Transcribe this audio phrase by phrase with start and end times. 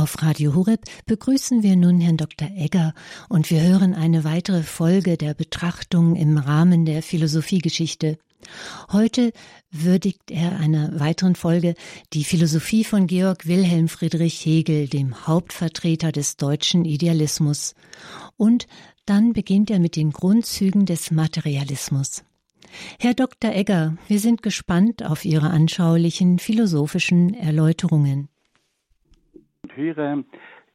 [0.00, 2.48] Auf Radio Horeb begrüßen wir nun Herrn Dr.
[2.56, 2.94] Egger
[3.28, 8.16] und wir hören eine weitere Folge der Betrachtung im Rahmen der Philosophiegeschichte.
[8.90, 9.30] Heute
[9.70, 11.74] würdigt er einer weiteren Folge
[12.14, 17.74] die Philosophie von Georg Wilhelm Friedrich Hegel, dem Hauptvertreter des deutschen Idealismus.
[18.38, 18.68] Und
[19.04, 22.24] dann beginnt er mit den Grundzügen des Materialismus.
[22.98, 23.52] Herr Dr.
[23.52, 28.30] Egger, wir sind gespannt auf Ihre anschaulichen philosophischen Erläuterungen.
[29.74, 30.24] Hörer,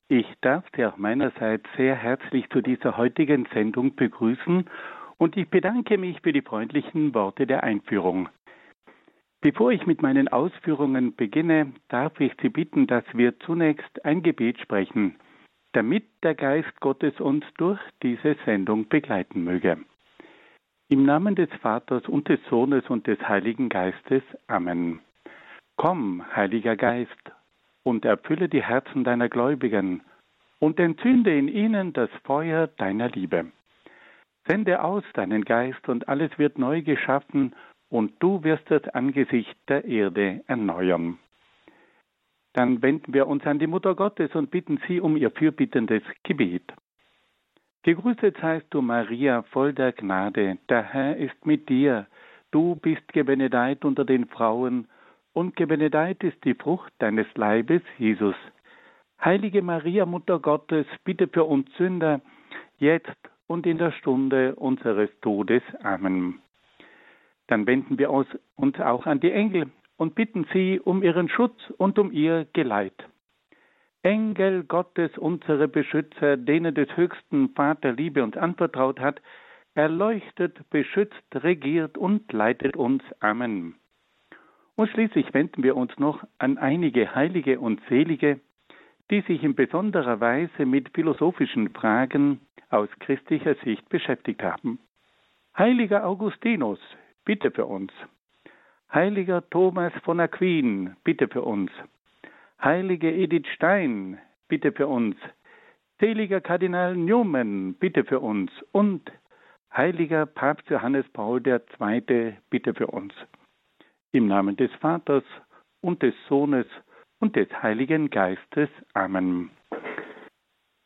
[0.08, 4.70] ich darf Sie auch meinerseits sehr herzlich zu dieser heutigen Sendung begrüßen
[5.18, 8.30] und ich bedanke mich für die freundlichen Worte der Einführung.
[9.42, 14.60] Bevor ich mit meinen Ausführungen beginne, darf ich Sie bitten, dass wir zunächst ein Gebet
[14.60, 15.16] sprechen
[15.76, 19.78] damit der Geist Gottes uns durch diese Sendung begleiten möge.
[20.88, 24.24] Im Namen des Vaters und des Sohnes und des Heiligen Geistes.
[24.48, 25.02] Amen.
[25.76, 27.12] Komm, Heiliger Geist,
[27.86, 30.02] und erfülle die Herzen deiner Gläubigen
[30.60, 33.52] und entzünde in ihnen das Feuer deiner Liebe.
[34.48, 37.56] Sende aus deinen Geist und alles wird neu geschaffen
[37.90, 41.20] und du wirst das Angesicht der Erde erneuern.
[42.54, 46.74] Dann wenden wir uns an die Mutter Gottes und bitten sie um ihr fürbittendes Gebet.
[47.84, 52.08] Gegrüßet seist du, Maria, voll der Gnade, der Herr ist mit dir.
[52.50, 54.88] Du bist gebenedeit unter den Frauen,
[55.36, 58.36] und gebenedeit ist die Frucht deines Leibes, Jesus.
[59.24, 62.22] Heilige Maria, Mutter Gottes, bitte für uns Sünder,
[62.78, 65.62] jetzt und in der Stunde unseres Todes.
[65.84, 66.40] Amen.
[67.48, 72.00] Dann wenden wir uns auch an die Engel und bitten sie um ihren Schutz und
[72.00, 72.96] um ihr Geleit.
[74.04, 79.22] Engel Gottes, unsere Beschützer, denen des höchsten Vater Liebe uns anvertraut hat,
[79.74, 83.04] erleuchtet, beschützt, regiert und leitet uns.
[83.20, 83.76] Amen.
[84.76, 88.40] Und schließlich wenden wir uns noch an einige Heilige und Selige,
[89.10, 94.80] die sich in besonderer Weise mit philosophischen Fragen aus christlicher Sicht beschäftigt haben.
[95.58, 96.80] Heiliger Augustinus,
[97.24, 97.94] bitte für uns.
[98.94, 101.72] Heiliger Thomas von Aquin, bitte für uns.
[102.62, 105.16] Heilige Edith Stein, bitte für uns.
[106.00, 108.52] Seliger Kardinal Newman, bitte für uns.
[108.72, 109.10] Und
[109.74, 113.14] heiliger Papst Johannes Paul II, bitte für uns.
[114.16, 115.26] Im Namen des Vaters
[115.82, 116.66] und des Sohnes
[117.20, 118.70] und des Heiligen Geistes.
[118.94, 119.50] Amen.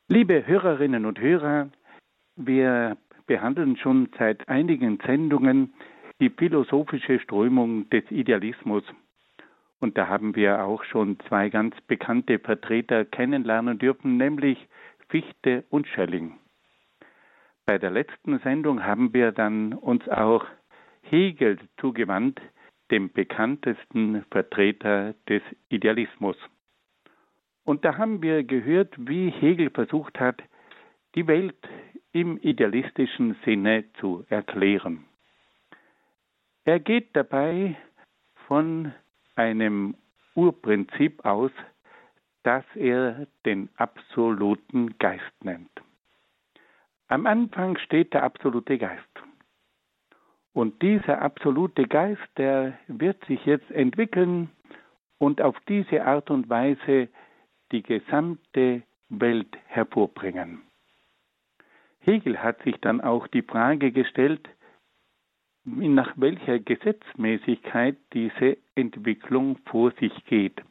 [0.08, 1.70] Liebe Hörerinnen und Hörer,
[2.36, 2.98] wir
[3.28, 5.76] behandeln schon seit einigen Sendungen
[6.20, 8.84] die philosophische Strömung des Idealismus.
[9.80, 14.58] Und da haben wir auch schon zwei ganz bekannte Vertreter kennenlernen dürfen, nämlich
[15.08, 16.40] Fichte und Schelling.
[17.68, 20.48] Bei der letzten Sendung haben wir dann uns auch
[21.04, 22.42] Hegel zugewandt,
[22.92, 26.38] dem bekanntesten Vertreter des Idealismus.
[27.64, 30.42] Und da haben wir gehört, wie Hegel versucht hat,
[31.16, 31.58] die Welt
[32.12, 35.06] im idealistischen Sinne zu erklären.
[36.66, 37.78] Er geht dabei
[38.48, 38.92] von
[39.36, 39.96] einem
[40.36, 41.52] Urprinzip aus,
[42.44, 45.70] das er den absoluten Geist nennt.
[47.08, 49.09] Am Anfang steht der absolute Geist.
[50.60, 54.50] Und dieser absolute Geist, der wird sich jetzt entwickeln
[55.18, 57.08] und auf diese Art und Weise
[57.72, 60.62] die gesamte Welt hervorbringen.
[62.02, 64.50] Hegel hat sich dann auch die Frage gestellt,
[65.64, 70.62] nach welcher Gesetzmäßigkeit diese Entwicklung vor sich geht.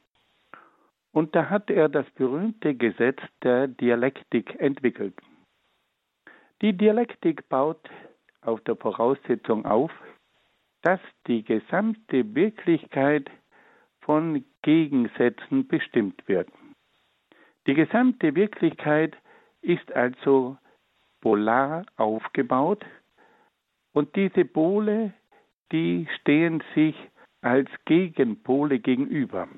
[1.13, 5.15] Und da hat er das berühmte Gesetz der Dialektik entwickelt.
[6.61, 7.89] Die Dialektik baut
[8.49, 9.91] auf der Voraussetzung auf,
[10.83, 13.31] dass die gesamte Wirklichkeit
[14.01, 16.49] von Gegensätzen bestimmt wird.
[17.67, 19.17] Die gesamte Wirklichkeit
[19.61, 20.57] ist also
[21.21, 22.85] polar aufgebaut,
[23.93, 25.13] und diese Pole,
[25.73, 26.95] die stehen sich
[27.41, 29.49] als Gegenpole gegenüber.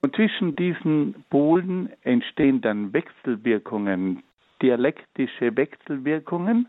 [0.00, 4.22] Und zwischen diesen Polen entstehen dann Wechselwirkungen,
[4.62, 6.68] dialektische Wechselwirkungen.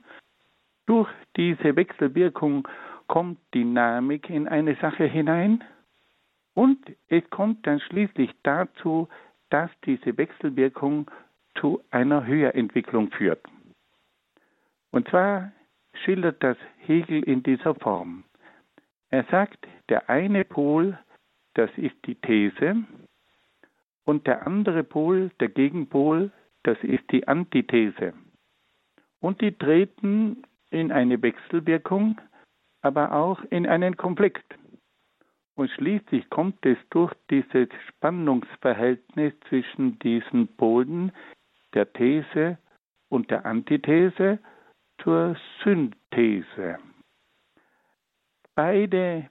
[0.88, 2.68] Durch diese Wechselwirkung
[3.08, 5.64] kommt Dynamik in eine Sache hinein
[6.54, 6.80] und
[7.10, 9.08] es kommt dann schließlich dazu,
[9.50, 11.12] dass diese Wechselwirkung
[11.60, 13.44] zu einer Höherentwicklung führt.
[14.92, 15.52] Und zwar
[16.04, 18.24] schildert das Hegel in dieser Form.
[19.10, 20.98] Er sagt, der eine Pol,
[21.54, 22.84] das ist die These,
[24.06, 26.32] und der andere Pol, der Gegenpol,
[26.64, 28.14] das ist die Antithese.
[29.20, 32.20] Und die treten in eine Wechselwirkung,
[32.82, 34.58] aber auch in einen Konflikt.
[35.56, 41.12] Und schließlich kommt es durch dieses Spannungsverhältnis zwischen diesen Polen,
[41.74, 42.58] der These
[43.10, 44.40] und der Antithese,
[45.02, 46.78] zur Synthese.
[48.56, 49.30] Beide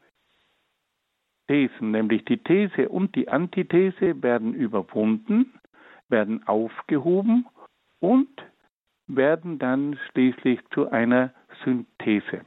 [1.49, 5.55] Thesen, nämlich die These und die Antithese, werden überwunden,
[6.09, 7.47] werden aufgehoben
[8.01, 8.29] und
[9.07, 11.33] werden dann schließlich zu einer
[11.65, 12.43] Synthese.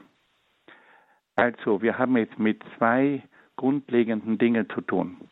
[1.35, 3.23] Also, wir haben jetzt mit zwei
[3.55, 5.29] grundlegenden Dingen zu tun.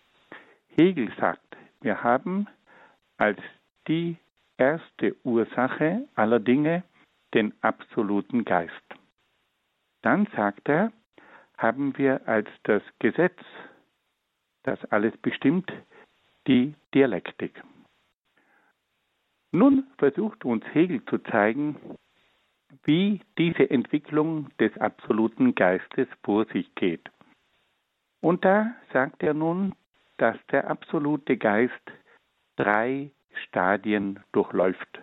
[0.69, 2.47] Hegel sagt, wir haben
[3.17, 3.39] als
[3.87, 4.17] die
[4.57, 6.83] erste Ursache aller Dinge
[7.33, 8.73] den absoluten Geist.
[10.01, 10.91] Dann sagt er,
[11.57, 13.39] haben wir als das Gesetz,
[14.63, 15.71] das alles bestimmt,
[16.47, 17.61] die Dialektik.
[19.57, 21.77] Nun versucht uns Hegel zu zeigen,
[22.83, 27.09] wie diese Entwicklung des absoluten Geistes vor sich geht.
[28.21, 29.73] Und da sagt er nun,
[30.17, 31.73] dass der absolute Geist
[32.55, 33.09] drei
[33.47, 35.01] Stadien durchläuft.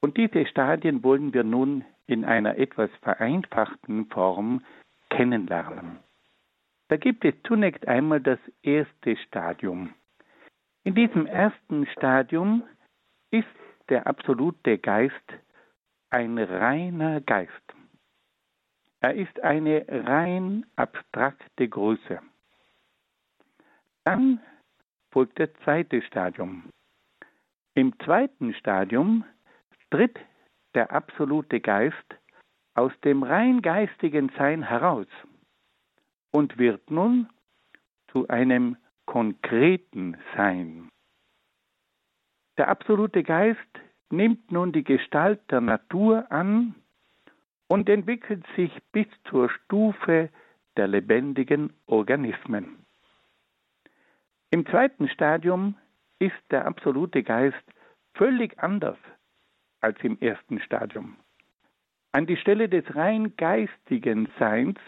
[0.00, 4.64] Und diese Stadien wollen wir nun in einer etwas vereinfachten Form
[5.10, 5.98] kennenlernen.
[6.88, 9.92] Da gibt es zunächst einmal das erste Stadium.
[10.84, 12.62] In diesem ersten Stadium
[13.30, 13.46] ist
[13.88, 15.14] der absolute Geist
[16.10, 17.52] ein reiner Geist.
[19.00, 22.20] Er ist eine rein abstrakte Größe.
[24.04, 24.40] Dann
[25.10, 26.64] folgt das zweite Stadium.
[27.74, 29.24] Im zweiten Stadium
[29.90, 30.18] tritt
[30.74, 32.16] der absolute Geist
[32.74, 35.06] aus dem rein geistigen Sein heraus
[36.30, 37.28] und wird nun
[38.12, 38.76] zu einem
[39.06, 40.88] konkreten Sein.
[42.58, 43.60] Der absolute Geist
[44.10, 46.74] nimmt nun die Gestalt der Natur an
[47.68, 50.30] und entwickelt sich bis zur Stufe
[50.76, 52.84] der lebendigen Organismen.
[54.50, 55.74] Im zweiten Stadium
[56.18, 57.64] ist der absolute Geist
[58.14, 58.98] völlig anders
[59.80, 61.16] als im ersten Stadium.
[62.12, 64.78] An die Stelle des rein geistigen Seins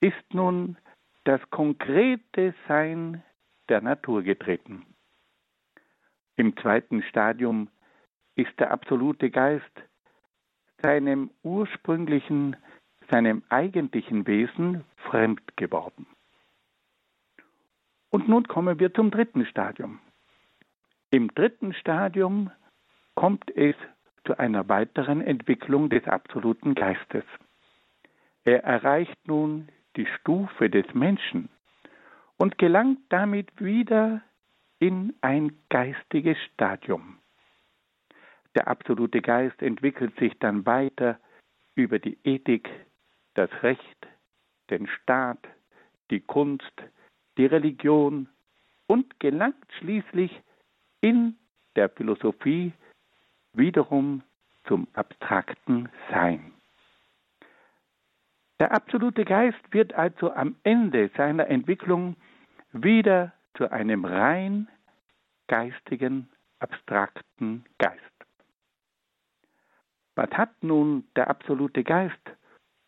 [0.00, 0.76] ist nun
[1.24, 3.24] das konkrete Sein
[3.68, 4.86] der Natur getreten.
[6.38, 7.68] Im zweiten Stadium
[8.36, 9.64] ist der absolute Geist
[10.80, 12.56] seinem ursprünglichen,
[13.10, 16.06] seinem eigentlichen Wesen fremd geworden.
[18.10, 19.98] Und nun kommen wir zum dritten Stadium.
[21.10, 22.52] Im dritten Stadium
[23.16, 23.74] kommt es
[24.24, 27.24] zu einer weiteren Entwicklung des absoluten Geistes.
[28.44, 31.48] Er erreicht nun die Stufe des Menschen
[32.36, 34.22] und gelangt damit wieder
[34.80, 37.18] in ein geistiges Stadium.
[38.54, 41.18] Der absolute Geist entwickelt sich dann weiter
[41.74, 42.68] über die Ethik,
[43.34, 44.08] das Recht,
[44.70, 45.46] den Staat,
[46.10, 46.72] die Kunst,
[47.36, 48.28] die Religion
[48.86, 50.32] und gelangt schließlich
[51.00, 51.36] in
[51.76, 52.72] der Philosophie
[53.52, 54.22] wiederum
[54.66, 56.52] zum abstrakten Sein.
[58.60, 62.16] Der absolute Geist wird also am Ende seiner Entwicklung
[62.72, 64.68] wieder zu einem rein
[65.48, 66.28] geistigen,
[66.60, 67.98] abstrakten Geist.
[70.14, 72.14] Was hat nun der absolute Geist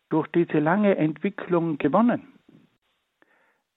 [0.09, 2.33] durch diese lange Entwicklung gewonnen?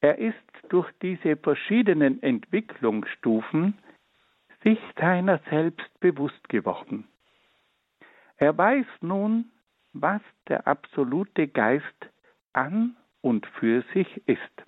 [0.00, 0.36] Er ist
[0.68, 3.78] durch diese verschiedenen Entwicklungsstufen
[4.62, 7.08] sich seiner selbst bewusst geworden.
[8.36, 9.50] Er weiß nun,
[9.92, 12.10] was der absolute Geist
[12.52, 14.64] an und für sich ist.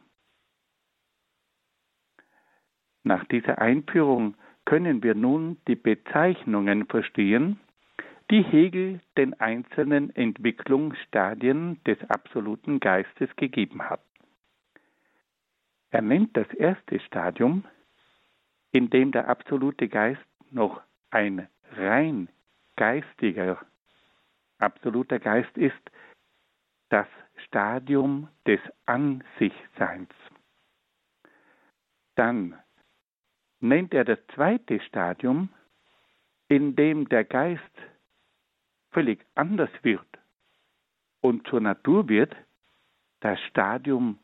[3.07, 4.35] Nach dieser Einführung
[4.65, 7.61] können wir nun die Bezeichnungen verstehen,
[8.33, 14.01] die Hegel den einzelnen Entwicklungsstadien des absoluten Geistes gegeben hat.
[15.93, 17.63] Er nennt das erste Stadium
[18.73, 20.83] in dem der absolute Geist noch
[21.13, 21.47] ein
[21.77, 22.29] rein
[22.75, 23.65] geistiger
[24.59, 25.79] absoluter Geist ist,
[26.89, 27.07] das
[27.47, 30.11] Stadium des An-sich-Seins.
[32.17, 32.59] Dann
[33.61, 35.49] nennt er das zweite Stadium,
[36.49, 37.63] in dem der Geist
[38.91, 40.07] völlig anders wird
[41.21, 42.35] und zur Natur wird,
[43.21, 44.19] das Stadium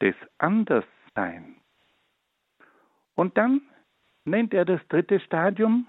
[0.00, 1.56] des Andersseins.
[3.14, 3.60] Und dann
[4.24, 5.88] nennt er das dritte Stadium,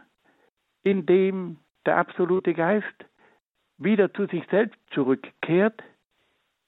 [0.84, 3.06] in dem der absolute Geist
[3.78, 5.82] wieder zu sich selbst zurückkehrt,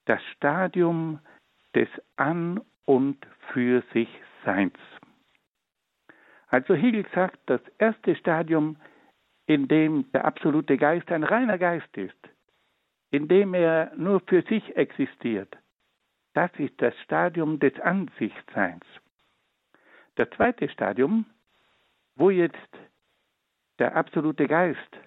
[0.06, 1.20] das Stadium
[1.75, 3.18] des An- und
[3.51, 4.10] für sich
[4.44, 4.78] Seins.
[6.51, 8.75] Also Hegel sagt, das erste Stadium,
[9.46, 12.17] in dem der absolute Geist ein reiner Geist ist,
[13.10, 15.58] in dem er nur für sich existiert,
[16.34, 18.86] Das ist das Stadium des Ansichtseins.
[20.15, 21.25] Das zweite Stadium,
[22.15, 22.72] wo jetzt
[23.79, 24.98] der absolute Geist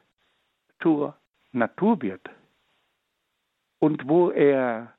[0.82, 1.16] zur
[1.52, 2.28] Natur wird
[3.78, 4.92] und wo er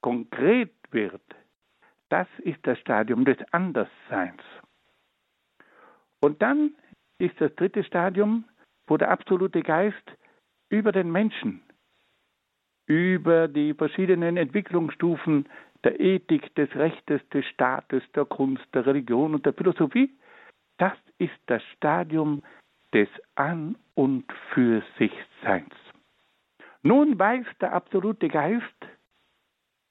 [0.00, 1.22] konkret wird,
[2.10, 4.42] das ist das Stadium des Andersseins.
[6.20, 6.74] Und dann
[7.18, 8.44] ist das dritte Stadium,
[8.86, 10.16] wo der absolute Geist
[10.68, 11.62] über den Menschen,
[12.86, 15.48] über die verschiedenen Entwicklungsstufen
[15.84, 20.10] der Ethik, des Rechtes, des Staates, der Kunst, der Religion und der Philosophie,
[20.78, 22.42] das ist das Stadium
[22.92, 25.12] des An- und Für sich
[25.42, 25.74] Seins.
[26.82, 28.64] Nun weiß der absolute Geist,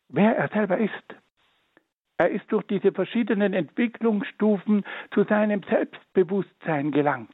[0.09, 1.15] wer er selber ist.
[2.19, 7.33] Er ist durch diese verschiedenen Entwicklungsstufen zu seinem Selbstbewusstsein gelangt.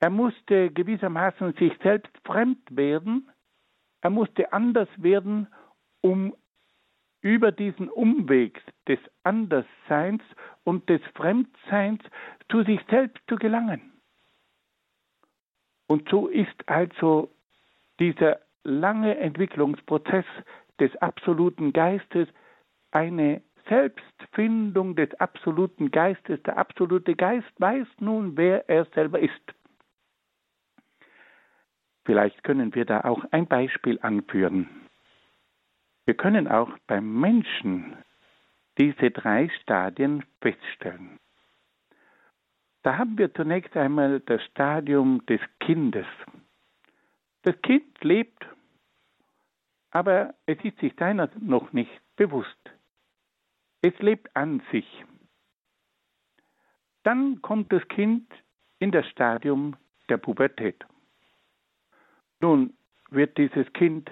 [0.00, 3.30] Er musste gewissermaßen sich selbst fremd werden,
[4.00, 5.48] er musste anders werden,
[6.00, 6.34] um
[7.20, 10.22] über diesen Umweg des Andersseins
[10.64, 12.02] und des Fremdseins
[12.50, 13.92] zu sich selbst zu gelangen.
[15.88, 17.30] Und so ist also
[18.00, 20.24] dieser lange Entwicklungsprozess
[20.80, 22.28] des absoluten Geistes
[22.94, 26.42] eine Selbstfindung des absoluten Geistes.
[26.44, 29.54] Der absolute Geist weiß nun, wer er selber ist.
[32.04, 34.68] Vielleicht können wir da auch ein Beispiel anführen.
[36.04, 37.96] Wir können auch beim Menschen
[38.76, 41.18] diese drei Stadien feststellen.
[42.82, 46.06] Da haben wir zunächst einmal das Stadium des Kindes.
[47.42, 48.44] Das Kind lebt,
[49.90, 52.73] aber es ist sich seiner noch nicht bewusst.
[53.84, 55.04] Es lebt an sich.
[57.02, 58.32] Dann kommt das Kind
[58.78, 59.76] in das Stadium
[60.08, 60.86] der Pubertät.
[62.40, 62.72] Nun
[63.10, 64.10] wird dieses Kind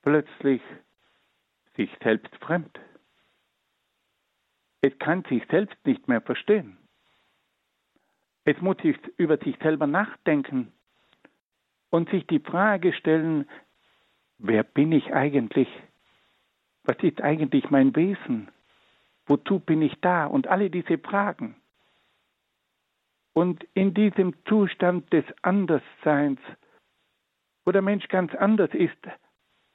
[0.00, 0.62] plötzlich
[1.76, 2.80] sich selbst fremd.
[4.80, 6.78] Es kann sich selbst nicht mehr verstehen.
[8.46, 10.72] Es muss sich über sich selber nachdenken
[11.90, 13.46] und sich die Frage stellen,
[14.38, 15.68] wer bin ich eigentlich?
[16.84, 18.50] Was ist eigentlich mein Wesen?
[19.26, 20.26] Wozu bin ich da?
[20.26, 21.56] Und alle diese Fragen.
[23.32, 26.40] Und in diesem Zustand des Andersseins,
[27.64, 28.98] wo der Mensch ganz anders ist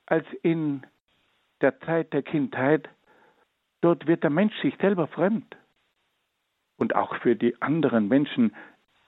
[0.05, 0.85] als in
[1.61, 2.87] der Zeit der Kindheit,
[3.81, 5.57] dort wird der Mensch sich selber fremd.
[6.77, 8.55] Und auch für die anderen Menschen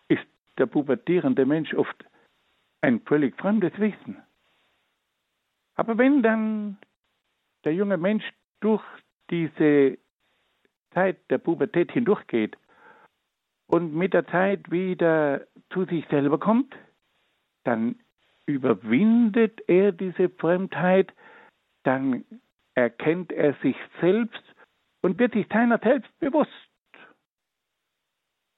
[0.10, 0.26] ist
[0.58, 2.06] der pubertierende Mensch oft
[2.82, 4.22] ein völlig fremdes Wesen.
[5.76, 6.78] Aber wenn dann
[7.64, 8.26] der junge Mensch
[8.60, 8.84] durch
[9.30, 9.98] diese
[10.92, 12.58] Zeit der Pubertät hindurchgeht
[13.68, 16.76] und mit der Zeit wieder zu sich selber kommt,
[17.64, 17.96] dann
[18.46, 21.14] überwindet er diese Fremdheit,
[21.84, 22.26] dann
[22.76, 24.44] erkennt er sich selbst
[25.02, 26.52] und wird sich seiner selbst bewusst.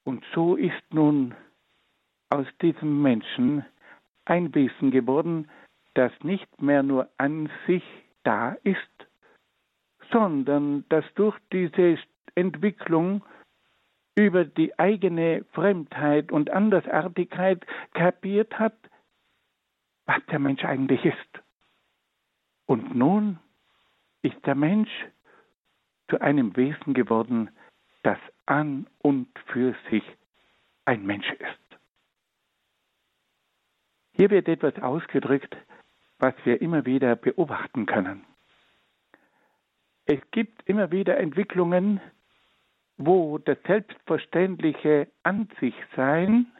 [0.06, 1.34] Und so ist nun
[2.30, 3.66] aus diesem Menschen
[4.26, 5.50] ein Wesen geworden,
[5.94, 7.84] das nicht mehr nur an sich
[8.24, 8.80] da ist,
[10.12, 11.98] sondern das durch diese
[12.36, 13.24] Entwicklung
[14.16, 18.78] über die eigene Fremdheit und Andersartigkeit kapiert hat,
[20.06, 21.44] was der Mensch eigentlich ist.
[22.66, 23.40] Und nun
[24.22, 24.92] ist der Mensch
[26.10, 27.50] zu einem Wesen geworden,
[28.04, 30.04] das an und für sich
[30.86, 31.80] ein Mensch ist.
[34.16, 35.56] Hier wird etwas ausgedrückt,
[36.20, 38.26] was wir immer wieder beobachten können.
[40.06, 42.02] Es gibt immer wieder Entwicklungen,
[42.98, 46.52] wo das selbstverständliche An sich Sein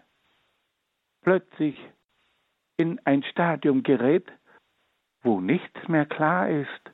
[1.22, 1.78] plötzlich
[2.78, 4.32] in ein Stadium gerät,
[5.22, 6.92] wo nichts mehr klar ist,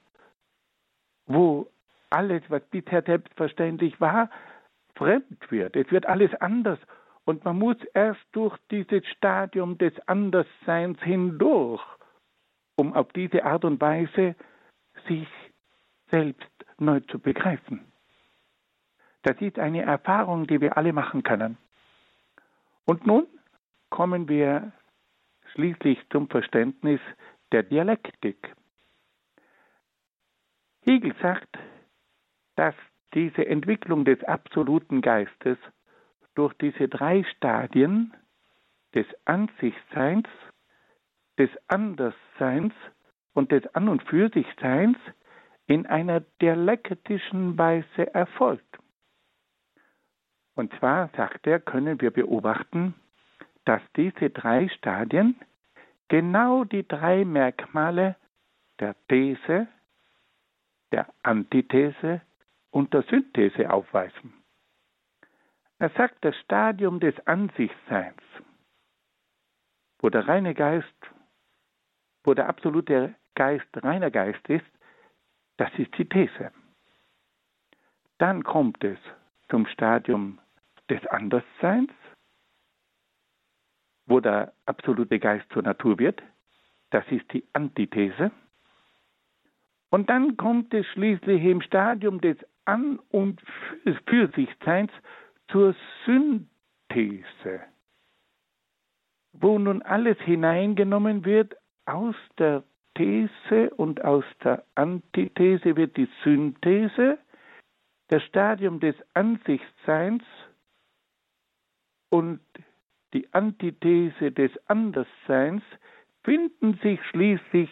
[1.25, 1.67] wo
[2.09, 4.29] alles, was bisher selbstverständlich war,
[4.95, 5.75] fremd wird.
[5.75, 6.79] Es wird alles anders
[7.25, 11.83] und man muss erst durch dieses Stadium des Andersseins hindurch,
[12.75, 14.35] um auf diese Art und Weise
[15.07, 15.27] sich
[16.09, 17.88] selbst neu zu begreifen.
[19.23, 21.57] Das ist eine Erfahrung, die wir alle machen können.
[22.85, 23.27] Und nun
[23.89, 24.71] kommen wir
[25.53, 27.01] schließlich zum Verständnis
[27.51, 28.55] der Dialektik.
[30.81, 31.57] Hegel sagt,
[32.55, 32.75] dass
[33.13, 35.57] diese Entwicklung des absoluten Geistes
[36.35, 38.13] durch diese drei Stadien
[38.93, 40.27] des Ansichtseins,
[41.37, 42.73] des Andersseins
[43.33, 44.97] und des An- und Für sich Seins
[45.67, 48.79] in einer dialektischen Weise erfolgt.
[50.59, 52.93] Und zwar, sagt er, können wir beobachten,
[53.63, 55.39] dass diese drei Stadien
[56.09, 58.17] genau die drei Merkmale
[58.77, 59.69] der These,
[60.91, 62.19] der Antithese
[62.71, 64.33] und der Synthese aufweisen.
[65.77, 68.21] Er sagt, das Stadium des Ansichtsseins,
[69.99, 70.99] wo der reine Geist,
[72.25, 74.67] wo der absolute Geist reiner Geist ist,
[75.55, 76.51] das ist die These.
[78.17, 78.99] Dann kommt es
[79.47, 80.37] zum Stadium
[80.89, 81.91] des Andersseins,
[84.05, 86.21] wo der absolute Geist zur Natur wird.
[86.89, 88.31] Das ist die Antithese.
[89.91, 93.41] Und dann kommt es schließlich im Stadium des An- und
[94.05, 94.91] Für-sich-Seins
[95.47, 97.61] zur Synthese,
[99.33, 101.55] wo nun alles hineingenommen wird
[101.85, 102.63] aus der
[102.95, 107.17] These und aus der Antithese wird die Synthese,
[108.09, 110.23] das Stadium des Ansichtsseins
[112.09, 112.39] und
[113.13, 115.63] die Antithese des Andersseins
[116.23, 117.69] finden sich schließlich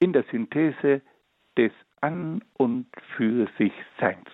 [0.00, 1.02] in der Synthese
[1.56, 4.28] des An- und für sich Seins.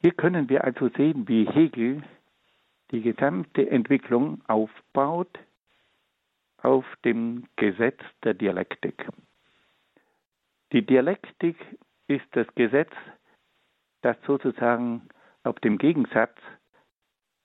[0.00, 2.02] Hier können wir also sehen, wie Hegel
[2.90, 5.38] die gesamte Entwicklung aufbaut
[6.58, 9.06] auf dem Gesetz der Dialektik.
[10.72, 11.56] Die Dialektik
[12.06, 12.92] ist das Gesetz,
[14.02, 15.08] das sozusagen
[15.42, 16.36] auf dem Gegensatz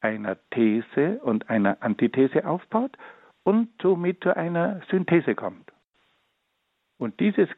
[0.02, 2.98] einer These und einer Antithese aufbaut
[3.44, 5.72] und somit zu einer Synthese kommt.
[6.98, 7.50] Und dieses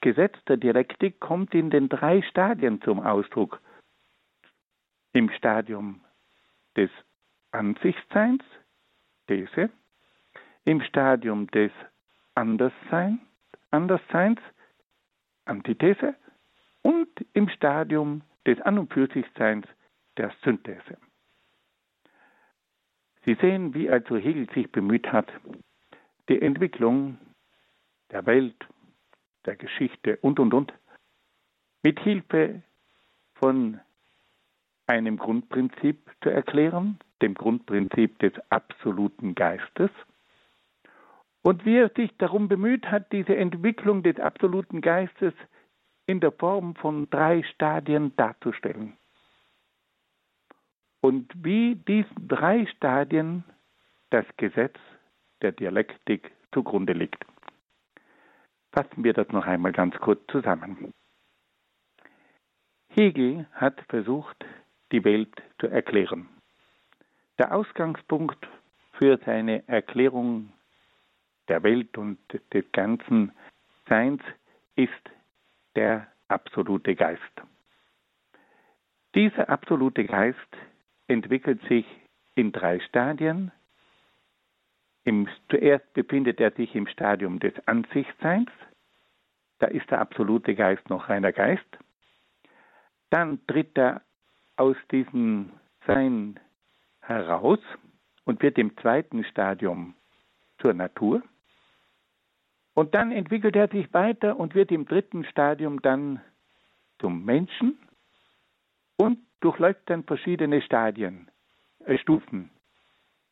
[0.00, 3.60] Gesetz der Dialektik kommt in den drei Stadien zum Ausdruck.
[5.12, 6.00] Im Stadium
[6.76, 6.90] des
[7.52, 8.42] Ansichtsseins,
[9.28, 9.70] These,
[10.64, 11.72] im Stadium des
[12.34, 13.20] Anderssein,
[13.70, 14.40] Andersseins,
[15.46, 16.14] Antithese,
[16.82, 19.66] und im Stadium des An- und für sich Seins,
[20.16, 20.96] der Synthese.
[23.24, 25.28] Sie sehen, wie also Hegel sich bemüht hat,
[26.28, 27.18] die Entwicklung
[28.10, 28.56] der Welt,
[29.44, 30.72] der Geschichte und, und, und,
[31.82, 32.62] mit Hilfe
[33.34, 33.80] von
[34.86, 39.90] einem Grundprinzip zu erklären, dem Grundprinzip des absoluten Geistes,
[41.46, 45.32] und wie er sich darum bemüht hat, diese Entwicklung des absoluten Geistes
[46.06, 48.96] in der Form von drei Stadien darzustellen.
[51.00, 53.44] Und wie diesen drei Stadien
[54.10, 54.78] das Gesetz
[55.42, 57.24] der Dialektik zugrunde liegt.
[58.72, 60.92] Fassen wir das noch einmal ganz kurz zusammen.
[62.88, 64.44] Hegel hat versucht,
[64.92, 66.28] die Welt zu erklären.
[67.38, 68.48] Der Ausgangspunkt
[68.92, 70.52] für seine Erklärung
[71.48, 72.18] der Welt und
[72.52, 73.32] des ganzen
[73.88, 74.22] Seins
[74.76, 74.92] ist
[75.76, 77.22] der absolute Geist.
[79.14, 80.38] Dieser absolute Geist
[81.06, 81.86] entwickelt sich
[82.34, 83.52] in drei Stadien.
[85.04, 88.50] Im, zuerst befindet er sich im Stadium des Ansichtsseins.
[89.58, 91.64] Da ist der absolute Geist noch reiner Geist.
[93.10, 94.02] Dann tritt er
[94.56, 95.52] aus diesem
[95.86, 96.40] Sein
[97.00, 97.60] heraus
[98.24, 99.94] und wird im zweiten Stadium
[100.60, 101.22] zur Natur.
[102.76, 106.20] Und dann entwickelt er sich weiter und wird im dritten Stadium dann
[106.98, 107.78] zum Menschen
[108.98, 111.30] und durchläuft dann verschiedene Stadien,
[111.86, 112.50] äh, Stufen.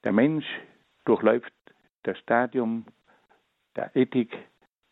[0.02, 0.46] Der Mensch
[1.04, 1.52] durchläuft
[2.04, 2.86] das Stadium
[3.76, 4.34] der Ethik,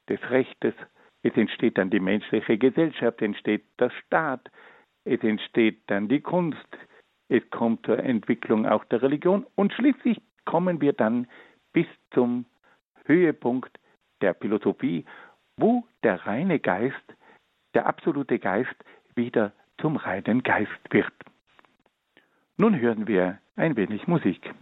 [0.09, 0.75] des Rechtes.
[1.23, 4.51] Es entsteht dann die menschliche Gesellschaft, entsteht der Staat,
[5.05, 6.69] es entsteht dann die Kunst,
[7.29, 11.27] es kommt zur Entwicklung auch der Religion und schließlich kommen wir dann
[11.73, 12.45] bis zum
[13.07, 13.79] Höhepunkt
[14.23, 15.05] der Philosophie,
[15.57, 16.97] wo der reine Geist,
[17.75, 18.75] der absolute Geist
[19.15, 21.13] wieder zum reinen Geist wird.
[22.57, 24.55] Nun hören wir ein wenig Musik.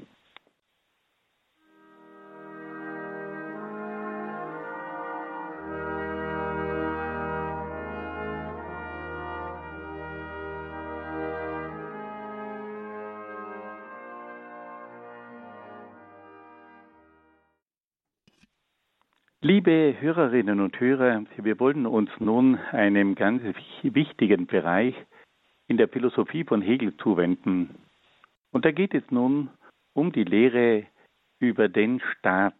[19.60, 23.42] Liebe Hörerinnen und Hörer, wir wollen uns nun einem ganz
[23.82, 24.94] wichtigen Bereich
[25.68, 27.74] in der Philosophie von Hegel zuwenden.
[28.52, 29.50] Und da geht es nun
[29.92, 30.86] um die Lehre
[31.40, 32.54] über den Staat.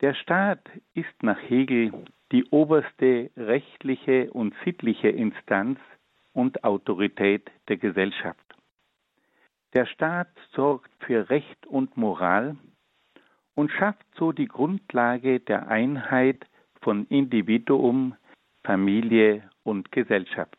[0.00, 1.92] Der Staat ist nach Hegel
[2.32, 5.78] die oberste rechtliche und sittliche Instanz
[6.32, 8.56] und Autorität der Gesellschaft.
[9.72, 12.56] Der Staat sorgt für Recht und Moral
[13.54, 16.46] und schafft so die Grundlage der Einheit
[16.80, 18.16] von Individuum,
[18.64, 20.56] Familie und Gesellschaft.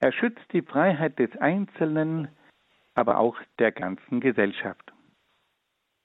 [0.00, 2.28] Er schützt die Freiheit des Einzelnen,
[2.94, 4.92] aber auch der ganzen Gesellschaft.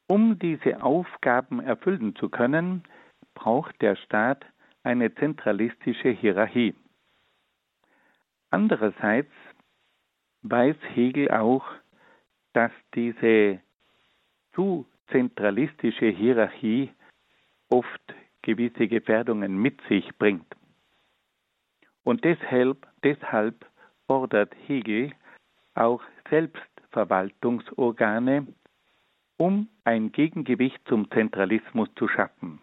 [0.08, 2.84] Um diese Aufgaben erfüllen zu können,
[3.34, 4.46] braucht der Staat
[4.84, 6.76] eine zentralistische Hierarchie.
[8.52, 9.32] Andererseits
[10.44, 11.66] weiß Hegel auch,
[12.54, 13.60] dass diese
[14.54, 16.90] zu zentralistische Hierarchie
[17.70, 20.56] oft gewisse Gefährdungen mit sich bringt.
[22.04, 23.66] Und deshalb, deshalb
[24.08, 25.12] fordert Hegel
[25.74, 28.48] auch Selbstverwaltungsorgane,
[29.38, 32.62] um ein Gegengewicht zum Zentralismus zu schaffen.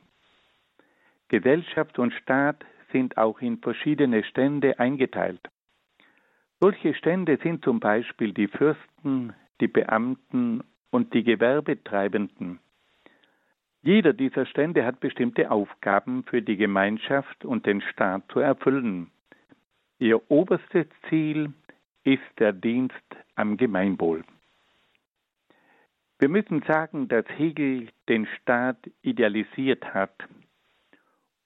[1.29, 5.41] Gesellschaft und Staat sind auch in verschiedene Stände eingeteilt.
[6.61, 12.61] Solche Stände sind zum Beispiel die Fürsten, die Beamten und die Gewerbetreibenden.
[13.83, 19.11] Jeder dieser Stände hat bestimmte Aufgaben für die Gemeinschaft und den Staat zu erfüllen.
[19.99, 21.53] Ihr oberstes Ziel
[22.05, 22.95] ist der Dienst
[23.35, 24.23] am Gemeinwohl.
[26.21, 30.15] Wir müssen sagen, dass Hegel den Staat idealisiert hat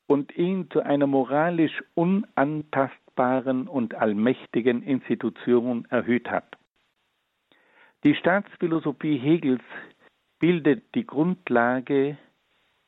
[0.06, 6.58] und ihn zu einer moralisch unantastbaren und allmächtigen Institution erhöht hat.
[8.06, 9.64] Die Staatsphilosophie Hegels
[10.38, 12.16] bildet die Grundlage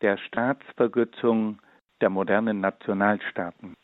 [0.00, 1.58] der Staatsvergötzung
[2.00, 3.74] der modernen Nationalstaaten.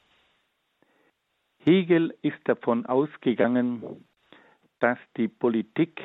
[1.59, 4.07] Hegel ist davon ausgegangen,
[4.79, 6.01] dass die Politik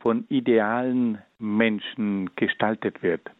[0.00, 3.30] von idealen Menschen gestaltet wird.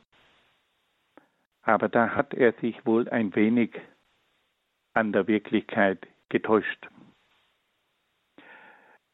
[1.63, 3.73] Aber da hat er sich wohl ein wenig
[4.95, 6.89] an der Wirklichkeit getäuscht.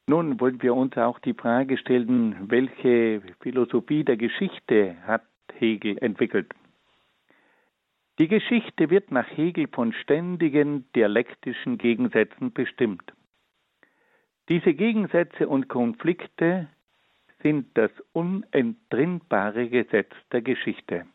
[0.07, 6.53] Nun wollen wir uns auch die Frage stellen, welche Philosophie der Geschichte hat Hegel entwickelt?
[8.19, 13.13] Die Geschichte wird nach Hegel von ständigen dialektischen Gegensätzen bestimmt.
[14.49, 16.69] Diese Gegensätze und Konflikte
[17.43, 21.07] sind das unentrinnbare Gesetz der Geschichte.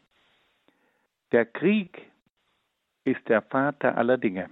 [1.32, 2.10] Der Krieg
[3.06, 4.50] ist der Vater aller Dinge.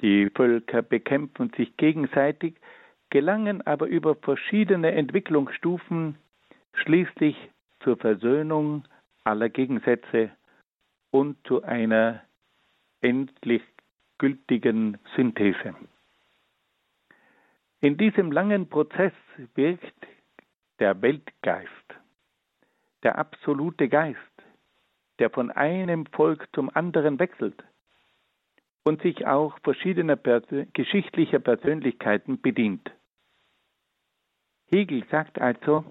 [0.00, 2.54] Die Völker bekämpfen sich gegenseitig,
[3.12, 6.16] gelangen aber über verschiedene Entwicklungsstufen
[6.72, 7.36] schließlich
[7.80, 8.84] zur Versöhnung
[9.22, 10.30] aller Gegensätze
[11.10, 12.22] und zu einer
[13.02, 13.62] endlich
[14.16, 15.74] gültigen Synthese.
[17.82, 19.12] In diesem langen Prozess
[19.56, 20.06] wirkt
[20.78, 21.68] der Weltgeist,
[23.02, 24.18] der absolute Geist,
[25.18, 27.62] der von einem Volk zum anderen wechselt
[28.84, 32.90] und sich auch verschiedener Persön geschichtlicher Persönlichkeiten bedient.
[34.72, 35.84] Hegel sagt also,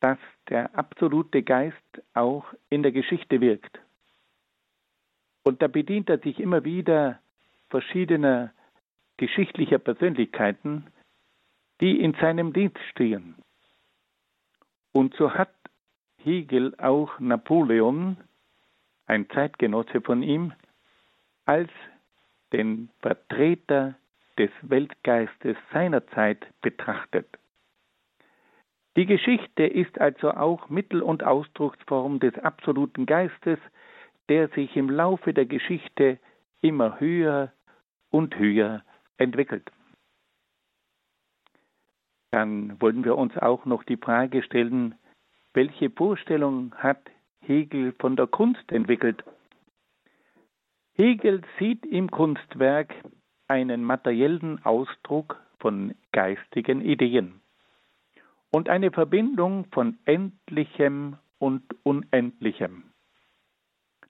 [0.00, 0.18] dass
[0.48, 1.76] der absolute Geist
[2.14, 3.78] auch in der Geschichte wirkt.
[5.44, 7.20] Und da bedient er sich immer wieder
[7.70, 8.52] verschiedener
[9.16, 10.88] geschichtlicher Persönlichkeiten,
[11.80, 13.36] die in seinem Dienst stehen.
[14.92, 15.54] Und so hat
[16.24, 18.16] Hegel auch Napoleon,
[19.06, 20.52] ein Zeitgenosse von ihm,
[21.44, 21.70] als
[22.52, 23.94] den Vertreter
[24.38, 27.28] des Weltgeistes seiner Zeit betrachtet.
[28.96, 33.58] Die Geschichte ist also auch Mittel- und Ausdrucksform des absoluten Geistes,
[34.28, 36.18] der sich im Laufe der Geschichte
[36.62, 37.52] immer höher
[38.10, 38.82] und höher
[39.18, 39.70] entwickelt
[42.36, 44.94] dann wollen wir uns auch noch die Frage stellen,
[45.54, 47.00] welche Vorstellung hat
[47.40, 49.24] Hegel von der Kunst entwickelt?
[50.96, 52.94] Hegel sieht im Kunstwerk
[53.48, 57.40] einen materiellen Ausdruck von geistigen Ideen
[58.50, 62.84] und eine Verbindung von Endlichem und Unendlichem.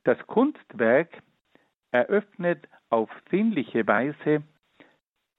[0.05, 1.23] Das Kunstwerk
[1.91, 4.43] eröffnet auf sinnliche Weise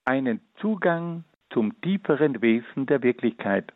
[0.05, 3.71] einen Zugang zum tieferen Wesen der Wirklichkeit.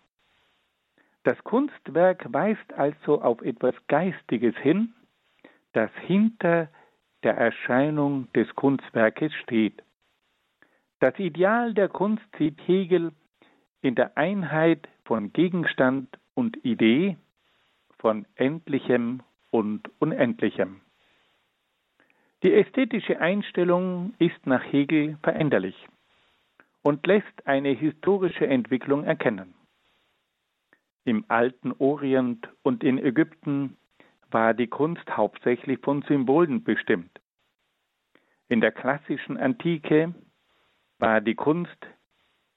[1.24, 4.94] Das Kunstwerk weist also auf etwas Geistiges hin,
[5.74, 6.70] das hinter
[7.24, 9.84] der Erscheinung des Kunstwerkes steht.
[11.00, 13.12] Das Ideal der Kunst sieht Hegel
[13.82, 17.18] in der Einheit von Gegenstand und Idee,
[18.00, 20.82] von Endlichem und Unendlichem.
[22.44, 25.76] Die ästhetische Einstellung ist nach Hegel veränderlich
[26.82, 29.54] und lässt eine historische Entwicklung erkennen.
[31.04, 33.78] Im alten Orient und in Ägypten
[34.32, 37.12] war die Kunst hauptsächlich von Symbolen bestimmt.
[38.48, 40.14] In der klassischen Antike
[41.00, 41.78] war die Kunst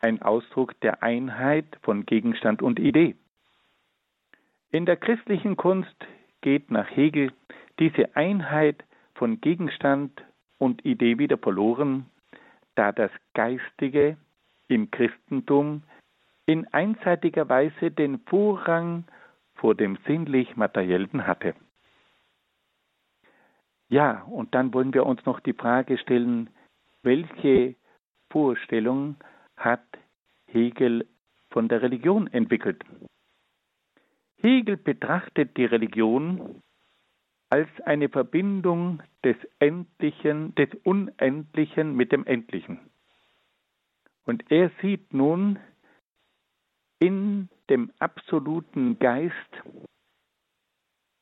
[0.05, 3.17] ein Ausdruck der Einheit von Gegenstand und Idee.
[4.71, 5.97] In der christlichen Kunst
[6.43, 7.33] geht nach Hegel
[7.79, 10.23] diese Einheit von Gegenstand
[10.59, 12.05] und Idee wieder verloren
[12.75, 14.19] da das Geistige
[14.69, 15.85] im Christentum
[16.45, 19.05] in einseitiger Weise den Vorrang
[19.55, 21.55] vor dem sinnlich-materiellen hatte.
[23.89, 26.51] Ja, und dann wollen wir uns noch die Frage stellen,
[27.03, 27.75] welche
[28.29, 29.17] Vorstellung
[29.65, 29.85] hat
[30.47, 31.09] Hegel
[31.51, 32.85] von der Religion entwickelt?
[34.37, 36.63] Hegel betrachtet die Religion
[37.49, 42.79] als eine Verbindung des Endlichen, des Unendlichen mit dem Endlichen.
[44.25, 45.59] Und er sieht nun
[46.99, 49.35] in dem absoluten Geist,